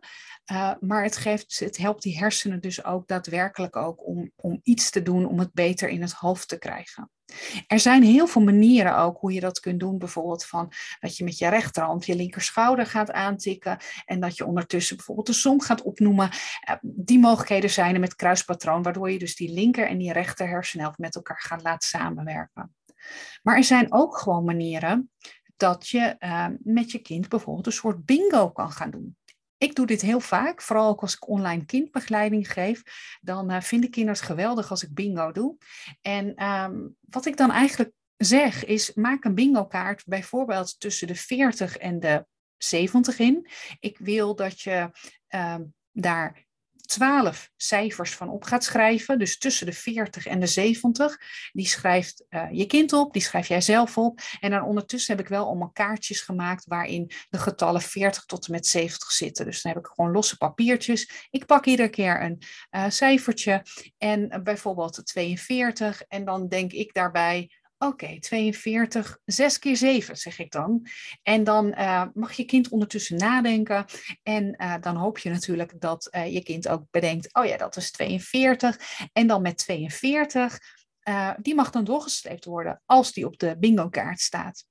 Uh, 0.52 0.72
maar 0.80 1.02
het, 1.02 1.16
geeft, 1.16 1.58
het 1.58 1.76
helpt 1.76 2.02
die 2.02 2.18
hersenen 2.18 2.60
dus 2.60 2.84
ook 2.84 3.08
daadwerkelijk 3.08 3.76
ook 3.76 4.06
om, 4.06 4.30
om 4.36 4.60
iets 4.62 4.90
te 4.90 5.02
doen 5.02 5.26
om 5.26 5.38
het 5.38 5.52
beter 5.52 5.88
in 5.88 6.00
het 6.00 6.12
hoofd 6.12 6.48
te 6.48 6.58
krijgen. 6.58 7.10
Er 7.66 7.80
zijn 7.80 8.02
heel 8.02 8.26
veel 8.26 8.42
manieren 8.42 8.98
ook 8.98 9.18
hoe 9.18 9.32
je 9.32 9.40
dat 9.40 9.60
kunt 9.60 9.80
doen. 9.80 9.98
Bijvoorbeeld 9.98 10.44
van 10.44 10.72
dat 11.00 11.16
je 11.16 11.24
met 11.24 11.38
je 11.38 11.48
rechterhand 11.48 12.06
je 12.06 12.16
linkerschouder 12.16 12.86
gaat 12.86 13.12
aantikken. 13.12 13.78
En 14.04 14.20
dat 14.20 14.36
je 14.36 14.46
ondertussen 14.46 14.96
bijvoorbeeld 14.96 15.26
de 15.26 15.32
som 15.32 15.60
gaat 15.60 15.82
opnoemen. 15.82 16.30
Uh, 16.68 16.76
die 16.80 17.18
mogelijkheden 17.18 17.70
zijn 17.70 17.94
er 17.94 18.00
met 18.00 18.16
kruispatroon. 18.16 18.82
Waardoor 18.82 19.10
je 19.10 19.18
dus 19.18 19.36
die 19.36 19.52
linker 19.52 19.88
en 19.88 19.98
die 19.98 20.12
rechter 20.12 20.48
hersenhelft 20.48 20.98
met 20.98 21.14
elkaar 21.14 21.40
gaat 21.40 21.62
laten 21.62 21.88
samenwerken. 21.88 22.74
Maar 23.42 23.56
er 23.56 23.64
zijn 23.64 23.92
ook 23.92 24.18
gewoon 24.18 24.44
manieren 24.44 25.10
dat 25.56 25.88
je 25.88 26.16
uh, 26.18 26.46
met 26.58 26.90
je 26.90 26.98
kind 26.98 27.28
bijvoorbeeld 27.28 27.66
een 27.66 27.72
soort 27.72 28.04
bingo 28.04 28.50
kan 28.50 28.70
gaan 28.70 28.90
doen. 28.90 29.16
Ik 29.58 29.74
doe 29.74 29.86
dit 29.86 30.00
heel 30.00 30.20
vaak, 30.20 30.62
vooral 30.62 30.88
ook 30.88 31.00
als 31.00 31.14
ik 31.14 31.28
online 31.28 31.64
kindbegeleiding 31.64 32.52
geef. 32.52 32.82
Dan 33.20 33.50
uh, 33.50 33.60
vinden 33.60 33.90
kinderen 33.90 34.18
het 34.18 34.28
geweldig 34.28 34.70
als 34.70 34.82
ik 34.82 34.94
bingo 34.94 35.32
doe. 35.32 35.56
En 36.00 36.44
um, 36.44 36.96
wat 37.00 37.26
ik 37.26 37.36
dan 37.36 37.50
eigenlijk 37.50 37.92
zeg 38.16 38.64
is, 38.64 38.94
maak 38.94 39.24
een 39.24 39.34
bingo 39.34 39.66
kaart 39.66 40.04
bijvoorbeeld 40.06 40.80
tussen 40.80 41.06
de 41.06 41.14
40 41.14 41.76
en 41.76 42.00
de 42.00 42.26
70 42.56 43.18
in. 43.18 43.48
Ik 43.80 43.98
wil 43.98 44.34
dat 44.34 44.60
je 44.60 44.90
um, 45.28 45.74
daar 45.92 46.45
twaalf 46.86 47.50
cijfers 47.56 48.14
van 48.14 48.28
op 48.28 48.44
gaat 48.44 48.64
schrijven, 48.64 49.18
dus 49.18 49.38
tussen 49.38 49.66
de 49.66 49.72
40 49.72 50.26
en 50.26 50.40
de 50.40 50.46
70, 50.46 51.16
die 51.52 51.66
schrijft 51.66 52.24
uh, 52.30 52.46
je 52.50 52.66
kind 52.66 52.92
op, 52.92 53.12
die 53.12 53.22
schrijf 53.22 53.48
jij 53.48 53.60
zelf 53.60 53.98
op. 53.98 54.20
En 54.40 54.50
dan 54.50 54.62
ondertussen 54.62 55.16
heb 55.16 55.24
ik 55.24 55.30
wel 55.30 55.46
allemaal 55.46 55.70
kaartjes 55.70 56.20
gemaakt 56.20 56.66
waarin 56.66 57.10
de 57.28 57.38
getallen 57.38 57.82
40 57.82 58.24
tot 58.24 58.46
en 58.46 58.52
met 58.52 58.66
70 58.66 59.10
zitten. 59.10 59.44
Dus 59.44 59.62
dan 59.62 59.72
heb 59.72 59.80
ik 59.84 59.90
gewoon 59.94 60.12
losse 60.12 60.36
papiertjes. 60.36 61.26
Ik 61.30 61.46
pak 61.46 61.66
iedere 61.66 61.88
keer 61.88 62.22
een 62.22 62.42
uh, 62.70 62.84
cijfertje 62.88 63.62
en 63.98 64.20
uh, 64.20 64.42
bijvoorbeeld 64.42 65.06
42 65.06 66.02
en 66.02 66.24
dan 66.24 66.48
denk 66.48 66.72
ik 66.72 66.94
daarbij, 66.94 67.50
Oké, 67.78 68.04
okay, 68.04 68.18
42, 68.18 69.18
6 69.24 69.58
keer 69.58 69.76
7 69.76 70.16
zeg 70.16 70.38
ik 70.38 70.52
dan. 70.52 70.86
En 71.22 71.44
dan 71.44 71.66
uh, 71.66 72.04
mag 72.14 72.32
je 72.32 72.44
kind 72.44 72.68
ondertussen 72.68 73.16
nadenken. 73.16 73.84
En 74.22 74.54
uh, 74.62 74.74
dan 74.80 74.96
hoop 74.96 75.18
je 75.18 75.30
natuurlijk 75.30 75.80
dat 75.80 76.08
uh, 76.10 76.32
je 76.32 76.42
kind 76.42 76.68
ook 76.68 76.84
bedenkt, 76.90 77.34
oh 77.34 77.44
ja, 77.44 77.56
dat 77.56 77.76
is 77.76 77.90
42. 77.90 78.78
En 79.12 79.26
dan 79.26 79.42
met 79.42 79.58
42, 79.58 80.58
die 81.38 81.54
mag 81.54 81.70
dan 81.70 81.84
doorgestreept 81.84 82.44
worden 82.44 82.82
als 82.86 83.12
die 83.12 83.26
op 83.26 83.38
de 83.38 83.56
bingo 83.58 83.88
kaart 83.88 84.20
staat. 84.20 84.64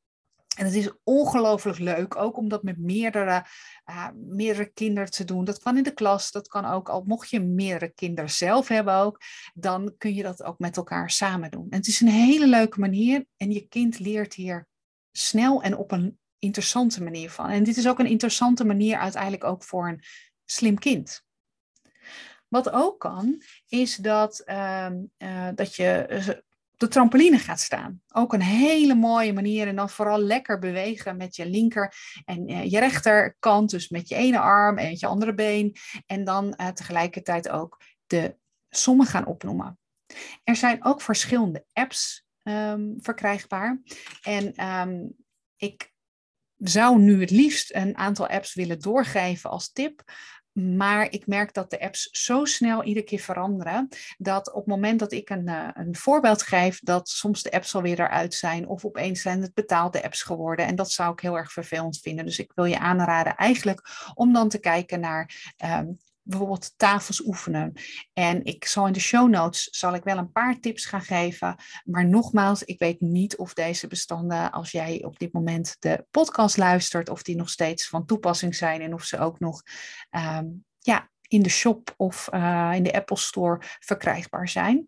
En 0.56 0.66
het 0.66 0.74
is 0.74 0.90
ongelooflijk 1.04 1.80
leuk, 1.80 2.16
ook 2.16 2.38
om 2.38 2.50
dat 2.50 2.64
met 2.64 2.78
meerdere, 2.78 3.46
uh, 3.90 4.08
meerdere 4.14 4.66
kinderen 4.66 5.12
te 5.12 5.26
doen. 5.26 5.46
Dat 5.46 5.60
kan 5.60 5.78
in 5.78 5.84
de 5.84 5.94
klas, 5.94 6.32
dat 6.32 6.48
kan 6.48 6.66
ook, 6.66 6.90
al 6.90 7.04
mocht 7.06 7.30
je 7.30 7.40
meerdere 7.40 7.92
kinderen 7.92 8.30
zelf 8.30 8.68
hebben 8.68 8.94
ook, 8.94 9.22
dan 9.54 9.96
kun 9.98 10.14
je 10.14 10.24
dat 10.24 10.44
ook 10.44 10.60
met 10.60 10.78
elkaar 10.78 11.12
samen 11.12 11.52
doen. 11.52 11.68
En 11.70 11.78
het 11.78 11.88
is 11.88 12.02
een 12.02 12.08
hele 12.08 12.48
leuke 12.48 12.80
manier 12.80 13.26
en 13.38 13.52
je 13.52 13.68
kind 13.68 14.00
leert 14.00 14.34
hier 14.34 14.68
snel 15.12 15.62
en 15.62 15.78
op 15.78 15.92
een 15.92 16.20
interessante 16.40 17.04
manier 17.04 17.32
van. 17.32 17.50
En 17.50 17.64
dit 17.64 17.78
is 17.78 17.88
ook 17.88 18.00
een 18.00 18.06
interessante 18.06 18.66
manier 18.66 18.98
uiteindelijk 18.98 19.44
ook 19.44 19.64
voor 19.64 19.88
een 19.88 20.04
slim 20.46 20.80
kind. 20.80 21.24
Wat 22.48 22.70
ook 22.70 23.00
kan, 23.00 23.42
is 23.68 23.96
dat, 23.96 24.44
uh, 24.46 24.88
uh, 25.18 25.50
dat 25.56 25.76
je 25.76 26.44
de 26.78 26.88
trampoline 26.88 27.40
gaat 27.40 27.60
staan. 27.60 28.02
Ook 28.14 28.34
een 28.34 28.42
hele 28.42 28.96
mooie 28.96 29.34
manier. 29.34 29.68
En 29.68 29.76
dan 29.76 29.90
vooral 29.90 30.20
lekker 30.20 30.60
bewegen 30.60 31.18
met 31.18 31.36
je 31.36 31.50
linker 31.50 31.94
en 32.26 32.52
uh, 32.52 32.72
je 32.72 32.80
rechterkant. 32.80 33.70
Dus 33.70 33.90
met 33.90 34.10
je 34.10 34.16
ene 34.16 34.40
arm 34.40 34.78
en 34.78 34.96
je 35.00 35.08
andere 35.08 35.34
been. 35.34 35.76
En 36.06 36.24
dan 36.24 36.54
uh, 36.62 36.68
tegelijkertijd 36.68 37.50
ook 37.50 37.82
de 38.08 38.38
sommen 38.70 39.06
gaan 39.06 39.26
opnoemen. 39.26 39.80
Er 40.44 40.56
zijn 40.56 40.86
ook 40.86 41.02
verschillende 41.02 41.66
apps 41.74 42.26
um, 42.44 42.96
verkrijgbaar. 43.00 43.82
En 44.22 44.66
um, 44.66 45.16
ik 45.56 45.94
zou 46.58 47.00
nu 47.00 47.20
het 47.20 47.32
liefst 47.32 47.74
een 47.74 47.98
aantal 47.98 48.28
apps 48.28 48.54
willen 48.54 48.80
doorgeven 48.80 49.50
als 49.50 49.72
tip. 49.72 50.04
Maar 50.56 51.12
ik 51.12 51.28
merk 51.28 51.54
dat 51.54 51.70
de 51.70 51.80
apps 51.80 52.10
zo 52.12 52.46
snel 52.46 52.84
iedere 52.84 53.06
keer 53.06 53.20
veranderen. 53.20 53.88
Dat 54.18 54.52
op 54.52 54.56
het 54.56 54.66
moment 54.66 55.00
dat 55.00 55.12
ik 55.12 55.30
een, 55.30 55.50
uh, 55.50 55.70
een 55.74 55.96
voorbeeld 55.96 56.42
geef, 56.42 56.80
dat 56.80 57.10
soms 57.10 57.44
de 57.44 57.52
apps 57.52 57.76
alweer 57.76 58.00
eruit 58.00 58.34
zijn. 58.34 58.68
Of 58.68 58.86
opeens 58.86 59.22
zijn 59.22 59.42
het 59.42 59.54
betaalde 59.54 60.04
apps 60.04 60.24
geworden. 60.24 60.66
En 60.66 60.76
dat 60.76 60.92
zou 60.92 61.12
ik 61.12 61.20
heel 61.20 61.38
erg 61.38 61.52
vervelend 61.52 62.00
vinden. 62.00 62.26
Dus 62.26 62.40
ik 62.40 62.52
wil 62.56 62.66
je 62.66 62.80
aanraden 62.80 63.36
eigenlijk 63.36 63.82
om 64.14 64.34
dan 64.34 64.50
te 64.50 64.60
kijken 64.60 65.00
naar 65.00 65.54
um, 65.66 65.98
bijvoorbeeld 66.26 66.74
tafels 66.78 67.26
oefenen. 67.26 67.74
En 68.14 68.46
ik 68.46 68.66
zal 68.66 68.88
in 68.88 68.94
de 68.94 69.00
show 69.00 69.30
notes 69.30 69.68
zal 69.72 69.94
ik 69.94 70.04
wel 70.04 70.18
een 70.18 70.32
paar 70.32 70.60
tips 70.60 70.86
gaan 70.86 71.02
geven. 71.02 71.56
Maar 71.84 72.08
nogmaals, 72.08 72.64
ik 72.64 72.80
weet 72.80 73.02
niet 73.02 73.38
of 73.38 73.54
deze 73.54 73.88
bestanden, 73.88 74.52
als 74.52 74.72
jij 74.72 75.04
op 75.04 75.20
dit 75.20 75.34
moment 75.34 75.76
de 75.80 76.06
podcast 76.12 76.58
luistert, 76.58 77.10
of 77.10 77.24
die 77.24 77.36
nog 77.36 77.50
steeds 77.50 77.88
van 77.88 78.06
toepassing 78.06 78.56
zijn 78.56 78.82
en 78.82 78.94
of 78.94 79.04
ze 79.04 79.20
ook 79.20 79.40
nog 79.40 79.62
um, 80.12 80.66
ja, 80.80 81.10
in 81.28 81.44
de 81.44 81.50
shop 81.50 81.94
of 81.98 82.30
uh, 82.34 82.72
in 82.74 82.84
de 82.84 82.94
Apple 82.94 83.18
Store 83.18 83.62
verkrijgbaar 83.80 84.50
zijn. 84.50 84.88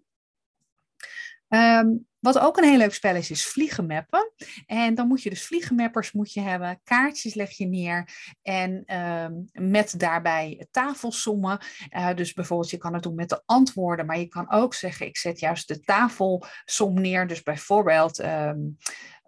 Um, 1.49 2.07
wat 2.19 2.39
ook 2.39 2.57
een 2.57 2.63
heel 2.63 2.77
leuk 2.77 2.93
spel 2.93 3.15
is, 3.15 3.31
is 3.31 3.47
vliegenmappen. 3.47 4.31
En 4.65 4.95
dan 4.95 5.07
moet 5.07 5.23
je 5.23 5.29
dus 5.29 5.45
vliegenmappers 5.45 6.11
moet 6.11 6.33
je 6.33 6.41
hebben, 6.41 6.81
kaartjes 6.83 7.33
leg 7.33 7.51
je 7.51 7.65
neer 7.65 8.09
en 8.41 8.95
um, 8.95 9.49
met 9.51 9.99
daarbij 9.99 10.67
tafelsommen. 10.71 11.59
Uh, 11.95 12.13
dus 12.15 12.33
bijvoorbeeld 12.33 12.69
je 12.69 12.77
kan 12.77 12.93
het 12.93 13.03
doen 13.03 13.15
met 13.15 13.29
de 13.29 13.41
antwoorden, 13.45 14.05
maar 14.05 14.19
je 14.19 14.27
kan 14.27 14.51
ook 14.51 14.73
zeggen 14.73 15.05
ik 15.05 15.17
zet 15.17 15.39
juist 15.39 15.67
de 15.67 15.79
tafelsom 15.79 17.01
neer. 17.01 17.27
Dus 17.27 17.43
bijvoorbeeld... 17.43 18.19
Um, 18.19 18.77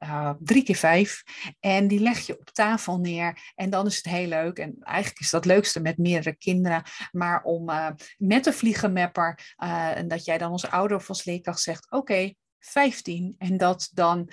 uh, 0.03 0.31
drie 0.39 0.63
keer 0.63 0.75
vijf. 0.75 1.23
En 1.59 1.87
die 1.87 1.99
leg 1.99 2.19
je 2.19 2.39
op 2.39 2.49
tafel 2.49 2.99
neer. 2.99 3.51
En 3.55 3.69
dan 3.69 3.85
is 3.85 3.95
het 3.95 4.05
heel 4.05 4.27
leuk. 4.27 4.57
En 4.57 4.75
eigenlijk 4.79 5.19
is 5.19 5.29
dat 5.29 5.43
het 5.43 5.53
leukste 5.53 5.79
met 5.79 5.97
meerdere 5.97 6.35
kinderen. 6.35 6.83
Maar 7.11 7.43
om 7.43 7.69
uh, 7.69 7.87
met 8.17 8.43
de 8.43 8.53
vliegenmapper, 8.53 9.55
uh, 9.63 9.97
en 9.97 10.07
dat 10.07 10.25
jij 10.25 10.37
dan 10.37 10.51
als 10.51 10.69
ouder 10.69 10.97
of 10.97 11.09
als 11.09 11.23
zegt: 11.23 11.85
Oké, 11.85 11.95
okay, 11.95 12.35
15. 12.59 13.35
En 13.37 13.57
dat 13.57 13.89
dan 13.93 14.29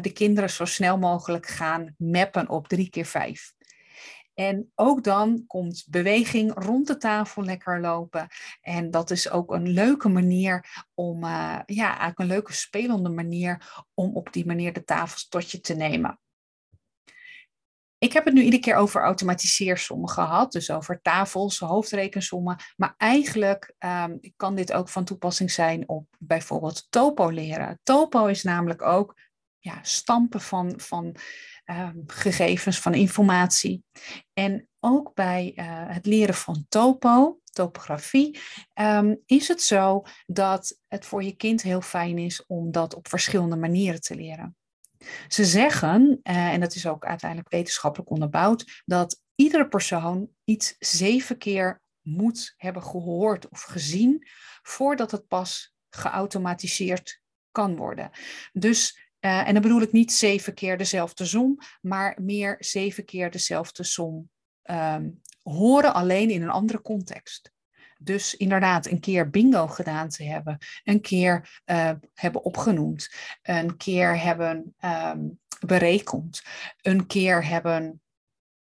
de 0.00 0.12
kinderen 0.12 0.50
zo 0.50 0.64
snel 0.64 0.98
mogelijk 0.98 1.46
gaan 1.46 1.94
mappen 1.98 2.48
op 2.48 2.68
3 2.68 2.90
keer 2.90 3.06
5. 3.06 3.53
En 4.34 4.72
ook 4.74 5.04
dan 5.04 5.44
komt 5.46 5.86
beweging 5.88 6.52
rond 6.54 6.86
de 6.86 6.96
tafel 6.96 7.44
lekker 7.44 7.80
lopen. 7.80 8.28
En 8.60 8.90
dat 8.90 9.10
is 9.10 9.30
ook 9.30 9.52
een 9.52 9.68
leuke 9.68 10.08
manier 10.08 10.84
om, 10.94 11.24
uh, 11.24 11.58
ja, 11.66 11.86
eigenlijk 11.86 12.18
een 12.18 12.26
leuke 12.26 12.52
spelende 12.52 13.08
manier 13.08 13.84
om 13.94 14.16
op 14.16 14.32
die 14.32 14.46
manier 14.46 14.72
de 14.72 14.84
tafels 14.84 15.28
tot 15.28 15.50
je 15.50 15.60
te 15.60 15.74
nemen. 15.74 16.18
Ik 17.98 18.12
heb 18.12 18.24
het 18.24 18.34
nu 18.34 18.42
iedere 18.42 18.62
keer 18.62 18.76
over 18.76 19.02
automatiseersommen 19.02 20.08
gehad, 20.08 20.52
dus 20.52 20.70
over 20.70 21.00
tafels, 21.02 21.58
hoofdrekensommen. 21.58 22.56
Maar 22.76 22.94
eigenlijk 22.96 23.74
um, 23.78 24.20
kan 24.36 24.54
dit 24.54 24.72
ook 24.72 24.88
van 24.88 25.04
toepassing 25.04 25.50
zijn 25.50 25.88
op 25.88 26.06
bijvoorbeeld 26.18 26.86
topo 26.90 27.28
leren. 27.28 27.80
Topo 27.82 28.26
is 28.26 28.42
namelijk 28.42 28.82
ook 28.82 29.14
ja, 29.64 29.78
stampen 29.82 30.40
van, 30.40 30.72
van 30.76 31.16
um, 31.64 32.02
gegevens, 32.06 32.80
van 32.80 32.94
informatie. 32.94 33.84
En 34.32 34.68
ook 34.80 35.14
bij 35.14 35.52
uh, 35.56 35.64
het 35.66 36.06
leren 36.06 36.34
van 36.34 36.66
topo, 36.68 37.38
topografie, 37.44 38.40
um, 38.74 39.22
is 39.26 39.48
het 39.48 39.62
zo 39.62 40.02
dat 40.26 40.78
het 40.88 41.06
voor 41.06 41.22
je 41.22 41.32
kind 41.32 41.62
heel 41.62 41.80
fijn 41.80 42.18
is 42.18 42.46
om 42.46 42.72
dat 42.72 42.94
op 42.94 43.08
verschillende 43.08 43.56
manieren 43.56 44.00
te 44.00 44.14
leren. 44.14 44.56
Ze 45.28 45.44
zeggen, 45.44 46.20
uh, 46.22 46.52
en 46.52 46.60
dat 46.60 46.74
is 46.74 46.86
ook 46.86 47.04
uiteindelijk 47.04 47.50
wetenschappelijk 47.50 48.10
onderbouwd, 48.10 48.82
dat 48.84 49.20
iedere 49.34 49.68
persoon 49.68 50.28
iets 50.44 50.76
zeven 50.78 51.38
keer 51.38 51.82
moet 52.00 52.54
hebben 52.56 52.82
gehoord 52.82 53.48
of 53.48 53.62
gezien 53.62 54.28
voordat 54.62 55.10
het 55.10 55.28
pas 55.28 55.74
geautomatiseerd 55.90 57.22
kan 57.50 57.76
worden. 57.76 58.10
Dus 58.52 59.03
uh, 59.24 59.48
en 59.48 59.52
dan 59.52 59.62
bedoel 59.62 59.82
ik 59.82 59.92
niet 59.92 60.12
zeven 60.12 60.54
keer 60.54 60.78
dezelfde 60.78 61.24
som, 61.24 61.58
maar 61.80 62.18
meer 62.20 62.56
zeven 62.58 63.04
keer 63.04 63.30
dezelfde 63.30 63.84
som 63.84 64.30
um, 64.70 65.20
horen 65.42 65.94
alleen 65.94 66.30
in 66.30 66.42
een 66.42 66.50
andere 66.50 66.80
context. 66.82 67.52
Dus 67.98 68.34
inderdaad, 68.34 68.86
een 68.86 69.00
keer 69.00 69.30
bingo 69.30 69.66
gedaan 69.66 70.08
te 70.08 70.24
hebben, 70.24 70.58
een 70.84 71.00
keer 71.00 71.62
uh, 71.66 71.90
hebben 72.14 72.44
opgenoemd, 72.44 73.14
een 73.42 73.76
keer 73.76 74.20
hebben 74.20 74.74
um, 74.84 75.40
berekend, 75.66 76.42
een 76.80 77.06
keer 77.06 77.46
hebben 77.46 78.02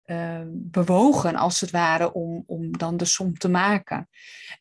uh, 0.04 0.42
bewogen, 0.46 1.36
als 1.36 1.60
het 1.60 1.70
ware, 1.70 2.12
om, 2.12 2.42
om 2.46 2.78
dan 2.78 2.96
de 2.96 3.04
som 3.04 3.38
te 3.38 3.48
maken. 3.48 4.08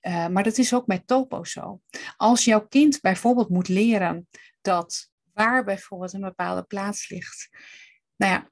Uh, 0.02 0.28
maar 0.28 0.44
dat 0.44 0.58
is 0.58 0.74
ook 0.74 0.88
met 0.88 1.08
topo 1.08 1.44
zo. 1.44 1.82
Als 2.18 2.46
jouw 2.46 2.68
kind 2.68 3.02
bijvoorbeeld 3.02 3.50
moet 3.50 3.68
leren 3.68 4.28
dat 4.62 5.11
waar 5.34 5.64
bijvoorbeeld 5.64 6.14
een 6.14 6.22
bepaalde 6.22 6.64
plaats 6.64 7.10
ligt. 7.10 7.50
Nou 8.16 8.32
ja, 8.34 8.50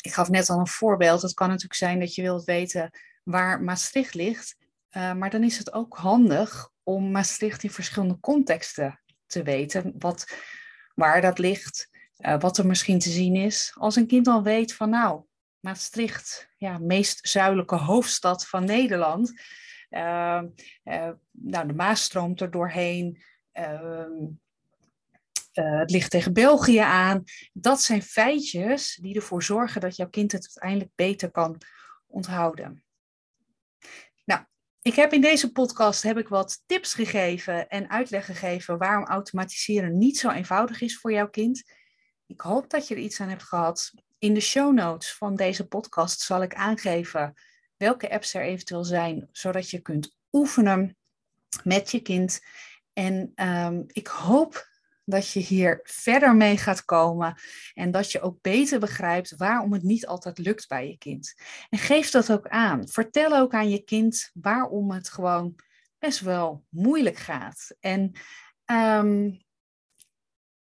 ik 0.00 0.12
gaf 0.12 0.28
net 0.28 0.50
al 0.50 0.58
een 0.58 0.66
voorbeeld. 0.66 1.22
Het 1.22 1.34
kan 1.34 1.48
natuurlijk 1.48 1.74
zijn 1.74 2.00
dat 2.00 2.14
je 2.14 2.22
wilt 2.22 2.44
weten 2.44 2.90
waar 3.22 3.62
Maastricht 3.62 4.14
ligt. 4.14 4.56
Uh, 4.90 5.14
maar 5.14 5.30
dan 5.30 5.42
is 5.42 5.58
het 5.58 5.72
ook 5.72 5.96
handig 5.96 6.70
om 6.82 7.10
Maastricht 7.10 7.62
in 7.62 7.70
verschillende 7.70 8.20
contexten 8.20 9.00
te 9.26 9.42
weten. 9.42 9.94
Wat, 9.98 10.36
waar 10.94 11.20
dat 11.20 11.38
ligt, 11.38 11.88
uh, 12.18 12.38
wat 12.38 12.58
er 12.58 12.66
misschien 12.66 12.98
te 12.98 13.10
zien 13.10 13.36
is. 13.36 13.72
Als 13.78 13.96
een 13.96 14.06
kind 14.06 14.26
al 14.26 14.42
weet 14.42 14.74
van 14.74 14.90
nou, 14.90 15.22
Maastricht, 15.60 16.48
ja, 16.56 16.78
meest 16.78 17.28
zuidelijke 17.28 17.76
hoofdstad 17.76 18.46
van 18.46 18.64
Nederland. 18.64 19.32
Uh, 19.90 20.40
nou, 21.30 21.66
de 21.66 21.74
Maas 21.74 22.02
stroomt 22.02 22.40
er 22.40 22.50
doorheen. 22.50 23.22
Ehm, 25.54 25.66
uh, 25.66 25.78
het 25.78 25.90
ligt 25.90 26.10
tegen 26.10 26.32
België 26.32 26.78
aan. 26.78 27.24
Dat 27.52 27.82
zijn 27.82 28.02
feitjes 28.02 28.98
die 29.00 29.14
ervoor 29.14 29.42
zorgen 29.42 29.80
dat 29.80 29.96
jouw 29.96 30.08
kind 30.08 30.32
het 30.32 30.46
uiteindelijk 30.46 30.90
beter 30.94 31.30
kan 31.30 31.60
onthouden. 32.06 32.84
Nou, 34.24 34.44
ik 34.82 34.94
heb 34.94 35.12
in 35.12 35.20
deze 35.20 35.52
podcast 35.52 36.02
heb 36.02 36.18
ik 36.18 36.28
wat 36.28 36.62
tips 36.66 36.94
gegeven 36.94 37.68
en 37.68 37.90
uitleg 37.90 38.24
gegeven 38.24 38.78
waarom 38.78 39.04
automatiseren 39.04 39.98
niet 39.98 40.18
zo 40.18 40.30
eenvoudig 40.30 40.80
is 40.80 40.98
voor 40.98 41.12
jouw 41.12 41.28
kind. 41.28 41.62
Ik 42.26 42.40
hoop 42.40 42.70
dat 42.70 42.88
je 42.88 42.94
er 42.94 43.00
iets 43.00 43.20
aan 43.20 43.28
hebt 43.28 43.42
gehad. 43.42 43.92
In 44.18 44.34
de 44.34 44.40
show 44.40 44.74
notes 44.74 45.14
van 45.14 45.36
deze 45.36 45.66
podcast 45.66 46.20
zal 46.20 46.42
ik 46.42 46.54
aangeven 46.54 47.34
welke 47.76 48.10
apps 48.10 48.34
er 48.34 48.42
eventueel 48.42 48.84
zijn, 48.84 49.28
zodat 49.32 49.70
je 49.70 49.80
kunt 49.80 50.16
oefenen 50.32 50.96
met 51.62 51.90
je 51.90 52.00
kind. 52.00 52.40
En 52.92 53.32
um, 53.34 53.84
ik 53.86 54.06
hoop 54.06 54.72
dat 55.04 55.30
je 55.30 55.40
hier 55.40 55.80
verder 55.82 56.34
mee 56.34 56.56
gaat 56.56 56.84
komen 56.84 57.40
en 57.74 57.90
dat 57.90 58.12
je 58.12 58.20
ook 58.20 58.40
beter 58.40 58.80
begrijpt 58.80 59.36
waarom 59.36 59.72
het 59.72 59.82
niet 59.82 60.06
altijd 60.06 60.38
lukt 60.38 60.68
bij 60.68 60.88
je 60.88 60.98
kind. 60.98 61.34
En 61.68 61.78
geef 61.78 62.10
dat 62.10 62.32
ook 62.32 62.48
aan. 62.48 62.88
Vertel 62.88 63.36
ook 63.36 63.54
aan 63.54 63.70
je 63.70 63.84
kind 63.84 64.30
waarom 64.34 64.90
het 64.90 65.08
gewoon 65.08 65.54
best 65.98 66.20
wel 66.20 66.64
moeilijk 66.68 67.16
gaat. 67.16 67.76
En 67.80 68.12
um, 68.66 69.44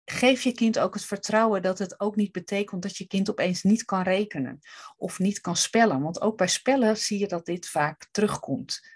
geef 0.05 0.43
je 0.43 0.53
kind 0.53 0.79
ook 0.79 0.95
het 0.95 1.05
vertrouwen 1.05 1.63
dat 1.63 1.79
het 1.79 2.01
ook 2.01 2.17
niet 2.17 2.33
betekent 2.33 2.83
dat 2.83 2.97
je 2.97 3.07
kind 3.07 3.31
opeens 3.31 3.63
niet 3.63 3.85
kan 3.85 4.03
rekenen 4.03 4.61
of 4.97 5.19
niet 5.19 5.41
kan 5.41 5.57
spellen. 5.57 6.01
Want 6.01 6.21
ook 6.21 6.37
bij 6.37 6.49
spellen 6.49 6.97
zie 6.97 7.19
je 7.19 7.29
dat 7.29 7.47
dit 7.47 7.69
vaak 7.69 8.09
terugkomt. 8.11 8.93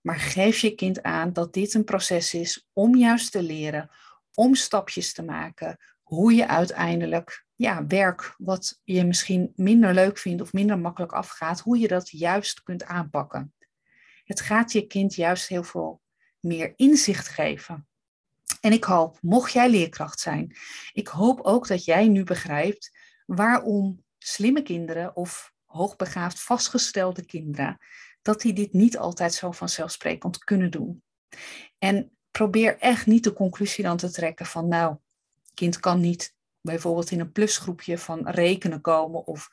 Maar 0.00 0.18
geef 0.18 0.58
je 0.58 0.74
kind 0.74 1.02
aan 1.02 1.32
dat 1.32 1.52
dit 1.52 1.74
een 1.74 1.84
proces 1.84 2.34
is 2.34 2.68
om 2.72 2.96
juist 2.96 3.32
te 3.32 3.42
leren 3.42 3.90
om 4.36 4.54
stapjes 4.54 5.12
te 5.12 5.22
maken 5.22 5.78
hoe 6.02 6.34
je 6.34 6.48
uiteindelijk 6.48 7.46
ja, 7.54 7.86
werk 7.86 8.34
wat 8.38 8.80
je 8.84 9.04
misschien 9.04 9.52
minder 9.54 9.94
leuk 9.94 10.18
vindt 10.18 10.42
of 10.42 10.52
minder 10.52 10.78
makkelijk 10.78 11.12
afgaat, 11.12 11.60
hoe 11.60 11.78
je 11.78 11.88
dat 11.88 12.10
juist 12.10 12.62
kunt 12.62 12.84
aanpakken. 12.84 13.54
Het 14.24 14.40
gaat 14.40 14.72
je 14.72 14.86
kind 14.86 15.14
juist 15.14 15.48
heel 15.48 15.64
veel 15.64 16.00
meer 16.40 16.72
inzicht 16.76 17.28
geven. 17.28 17.88
En 18.60 18.72
ik 18.72 18.84
hoop, 18.84 19.18
mocht 19.20 19.52
jij 19.52 19.70
leerkracht 19.70 20.20
zijn, 20.20 20.56
ik 20.92 21.08
hoop 21.08 21.40
ook 21.40 21.66
dat 21.66 21.84
jij 21.84 22.08
nu 22.08 22.24
begrijpt 22.24 22.98
waarom 23.26 24.04
slimme 24.18 24.62
kinderen 24.62 25.16
of 25.16 25.52
hoogbegaafd 25.64 26.40
vastgestelde 26.40 27.24
kinderen, 27.24 27.78
dat 28.22 28.40
die 28.40 28.52
dit 28.52 28.72
niet 28.72 28.98
altijd 28.98 29.34
zo 29.34 29.50
vanzelfsprekend 29.50 30.38
kunnen 30.38 30.70
doen. 30.70 31.02
En 31.78 32.15
probeer 32.36 32.78
echt 32.78 33.06
niet 33.06 33.24
de 33.24 33.32
conclusie 33.32 33.84
dan 33.84 33.96
te 33.96 34.10
trekken 34.10 34.46
van, 34.46 34.68
nou, 34.68 34.96
kind 35.54 35.80
kan 35.80 36.00
niet 36.00 36.34
bijvoorbeeld 36.60 37.10
in 37.10 37.20
een 37.20 37.32
plusgroepje 37.32 37.98
van 37.98 38.28
rekenen 38.28 38.80
komen 38.80 39.26
of 39.26 39.48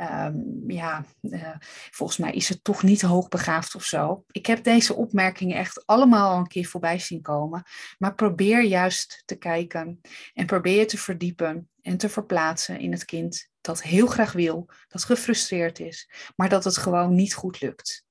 um, 0.00 0.70
ja, 0.70 1.04
uh, 1.22 1.56
volgens 1.90 2.18
mij 2.18 2.32
is 2.32 2.48
het 2.48 2.64
toch 2.64 2.82
niet 2.82 3.02
hoogbegaafd 3.02 3.74
of 3.74 3.84
zo. 3.84 4.24
Ik 4.30 4.46
heb 4.46 4.64
deze 4.64 4.94
opmerkingen 4.94 5.56
echt 5.56 5.86
allemaal 5.86 6.30
al 6.30 6.38
een 6.38 6.46
keer 6.46 6.64
voorbij 6.64 6.98
zien 6.98 7.22
komen, 7.22 7.62
maar 7.98 8.14
probeer 8.14 8.62
juist 8.62 9.22
te 9.24 9.36
kijken 9.36 10.00
en 10.34 10.46
probeer 10.46 10.86
te 10.86 10.98
verdiepen 10.98 11.68
en 11.82 11.96
te 11.96 12.08
verplaatsen 12.08 12.80
in 12.80 12.92
het 12.92 13.04
kind 13.04 13.48
dat 13.60 13.82
heel 13.82 14.06
graag 14.06 14.32
wil, 14.32 14.68
dat 14.88 15.04
gefrustreerd 15.04 15.78
is, 15.78 16.10
maar 16.36 16.48
dat 16.48 16.64
het 16.64 16.76
gewoon 16.76 17.14
niet 17.14 17.34
goed 17.34 17.60
lukt. 17.60 18.05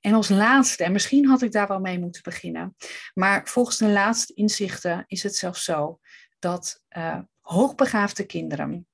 En 0.00 0.14
als 0.14 0.28
laatste, 0.28 0.84
en 0.84 0.92
misschien 0.92 1.26
had 1.26 1.42
ik 1.42 1.52
daar 1.52 1.68
wel 1.68 1.80
mee 1.80 1.98
moeten 1.98 2.22
beginnen, 2.22 2.76
maar 3.14 3.48
volgens 3.48 3.76
de 3.76 3.88
laatste 3.88 4.34
inzichten 4.34 5.04
is 5.06 5.22
het 5.22 5.36
zelfs 5.36 5.64
zo 5.64 5.98
dat 6.38 6.84
uh, 6.96 7.18
hoogbegaafde 7.40 8.26
kinderen 8.26 8.86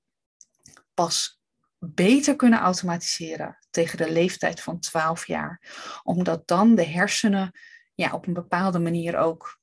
pas 0.95 1.41
beter 1.79 2.37
kunnen 2.37 2.59
automatiseren 2.59 3.59
tegen 3.71 3.99
de 3.99 4.13
leeftijd 4.13 4.61
van 4.61 4.79
12 4.79 5.27
jaar, 5.27 5.61
omdat 6.03 6.47
dan 6.47 6.75
de 6.75 6.87
hersenen 6.87 7.59
ja, 7.95 8.13
op 8.13 8.27
een 8.27 8.33
bepaalde 8.33 8.79
manier 8.79 9.17
ook 9.17 9.61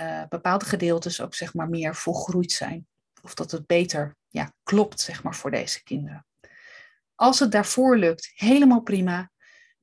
uh, 0.00 0.22
bepaalde 0.28 0.64
gedeeltes 0.64 1.20
ook 1.20 1.34
zeg 1.34 1.54
maar 1.54 1.68
meer 1.68 1.94
volgroeid 1.94 2.52
zijn. 2.52 2.86
Of 3.22 3.34
dat 3.34 3.50
het 3.50 3.66
beter 3.66 4.16
ja, 4.28 4.52
klopt 4.62 5.00
zeg 5.00 5.22
maar 5.22 5.34
voor 5.34 5.50
deze 5.50 5.82
kinderen. 5.82 6.26
Als 7.14 7.38
het 7.38 7.52
daarvoor 7.52 7.96
lukt, 7.96 8.32
helemaal 8.34 8.82
prima. 8.82 9.30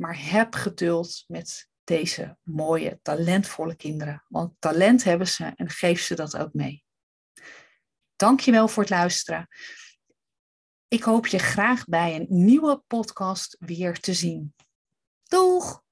Maar 0.03 0.29
heb 0.29 0.55
geduld 0.55 1.23
met 1.27 1.69
deze 1.83 2.37
mooie, 2.41 2.99
talentvolle 3.01 3.75
kinderen. 3.75 4.23
Want 4.27 4.53
talent 4.59 5.03
hebben 5.03 5.27
ze 5.27 5.51
en 5.55 5.69
geef 5.69 6.01
ze 6.01 6.15
dat 6.15 6.37
ook 6.37 6.53
mee. 6.53 6.83
Dankjewel 8.15 8.67
voor 8.67 8.83
het 8.83 8.91
luisteren. 8.91 9.47
Ik 10.87 11.03
hoop 11.03 11.27
je 11.27 11.37
graag 11.39 11.85
bij 11.85 12.15
een 12.15 12.25
nieuwe 12.29 12.83
podcast 12.87 13.55
weer 13.59 13.99
te 13.99 14.13
zien. 14.13 14.55
Doeg! 15.23 15.82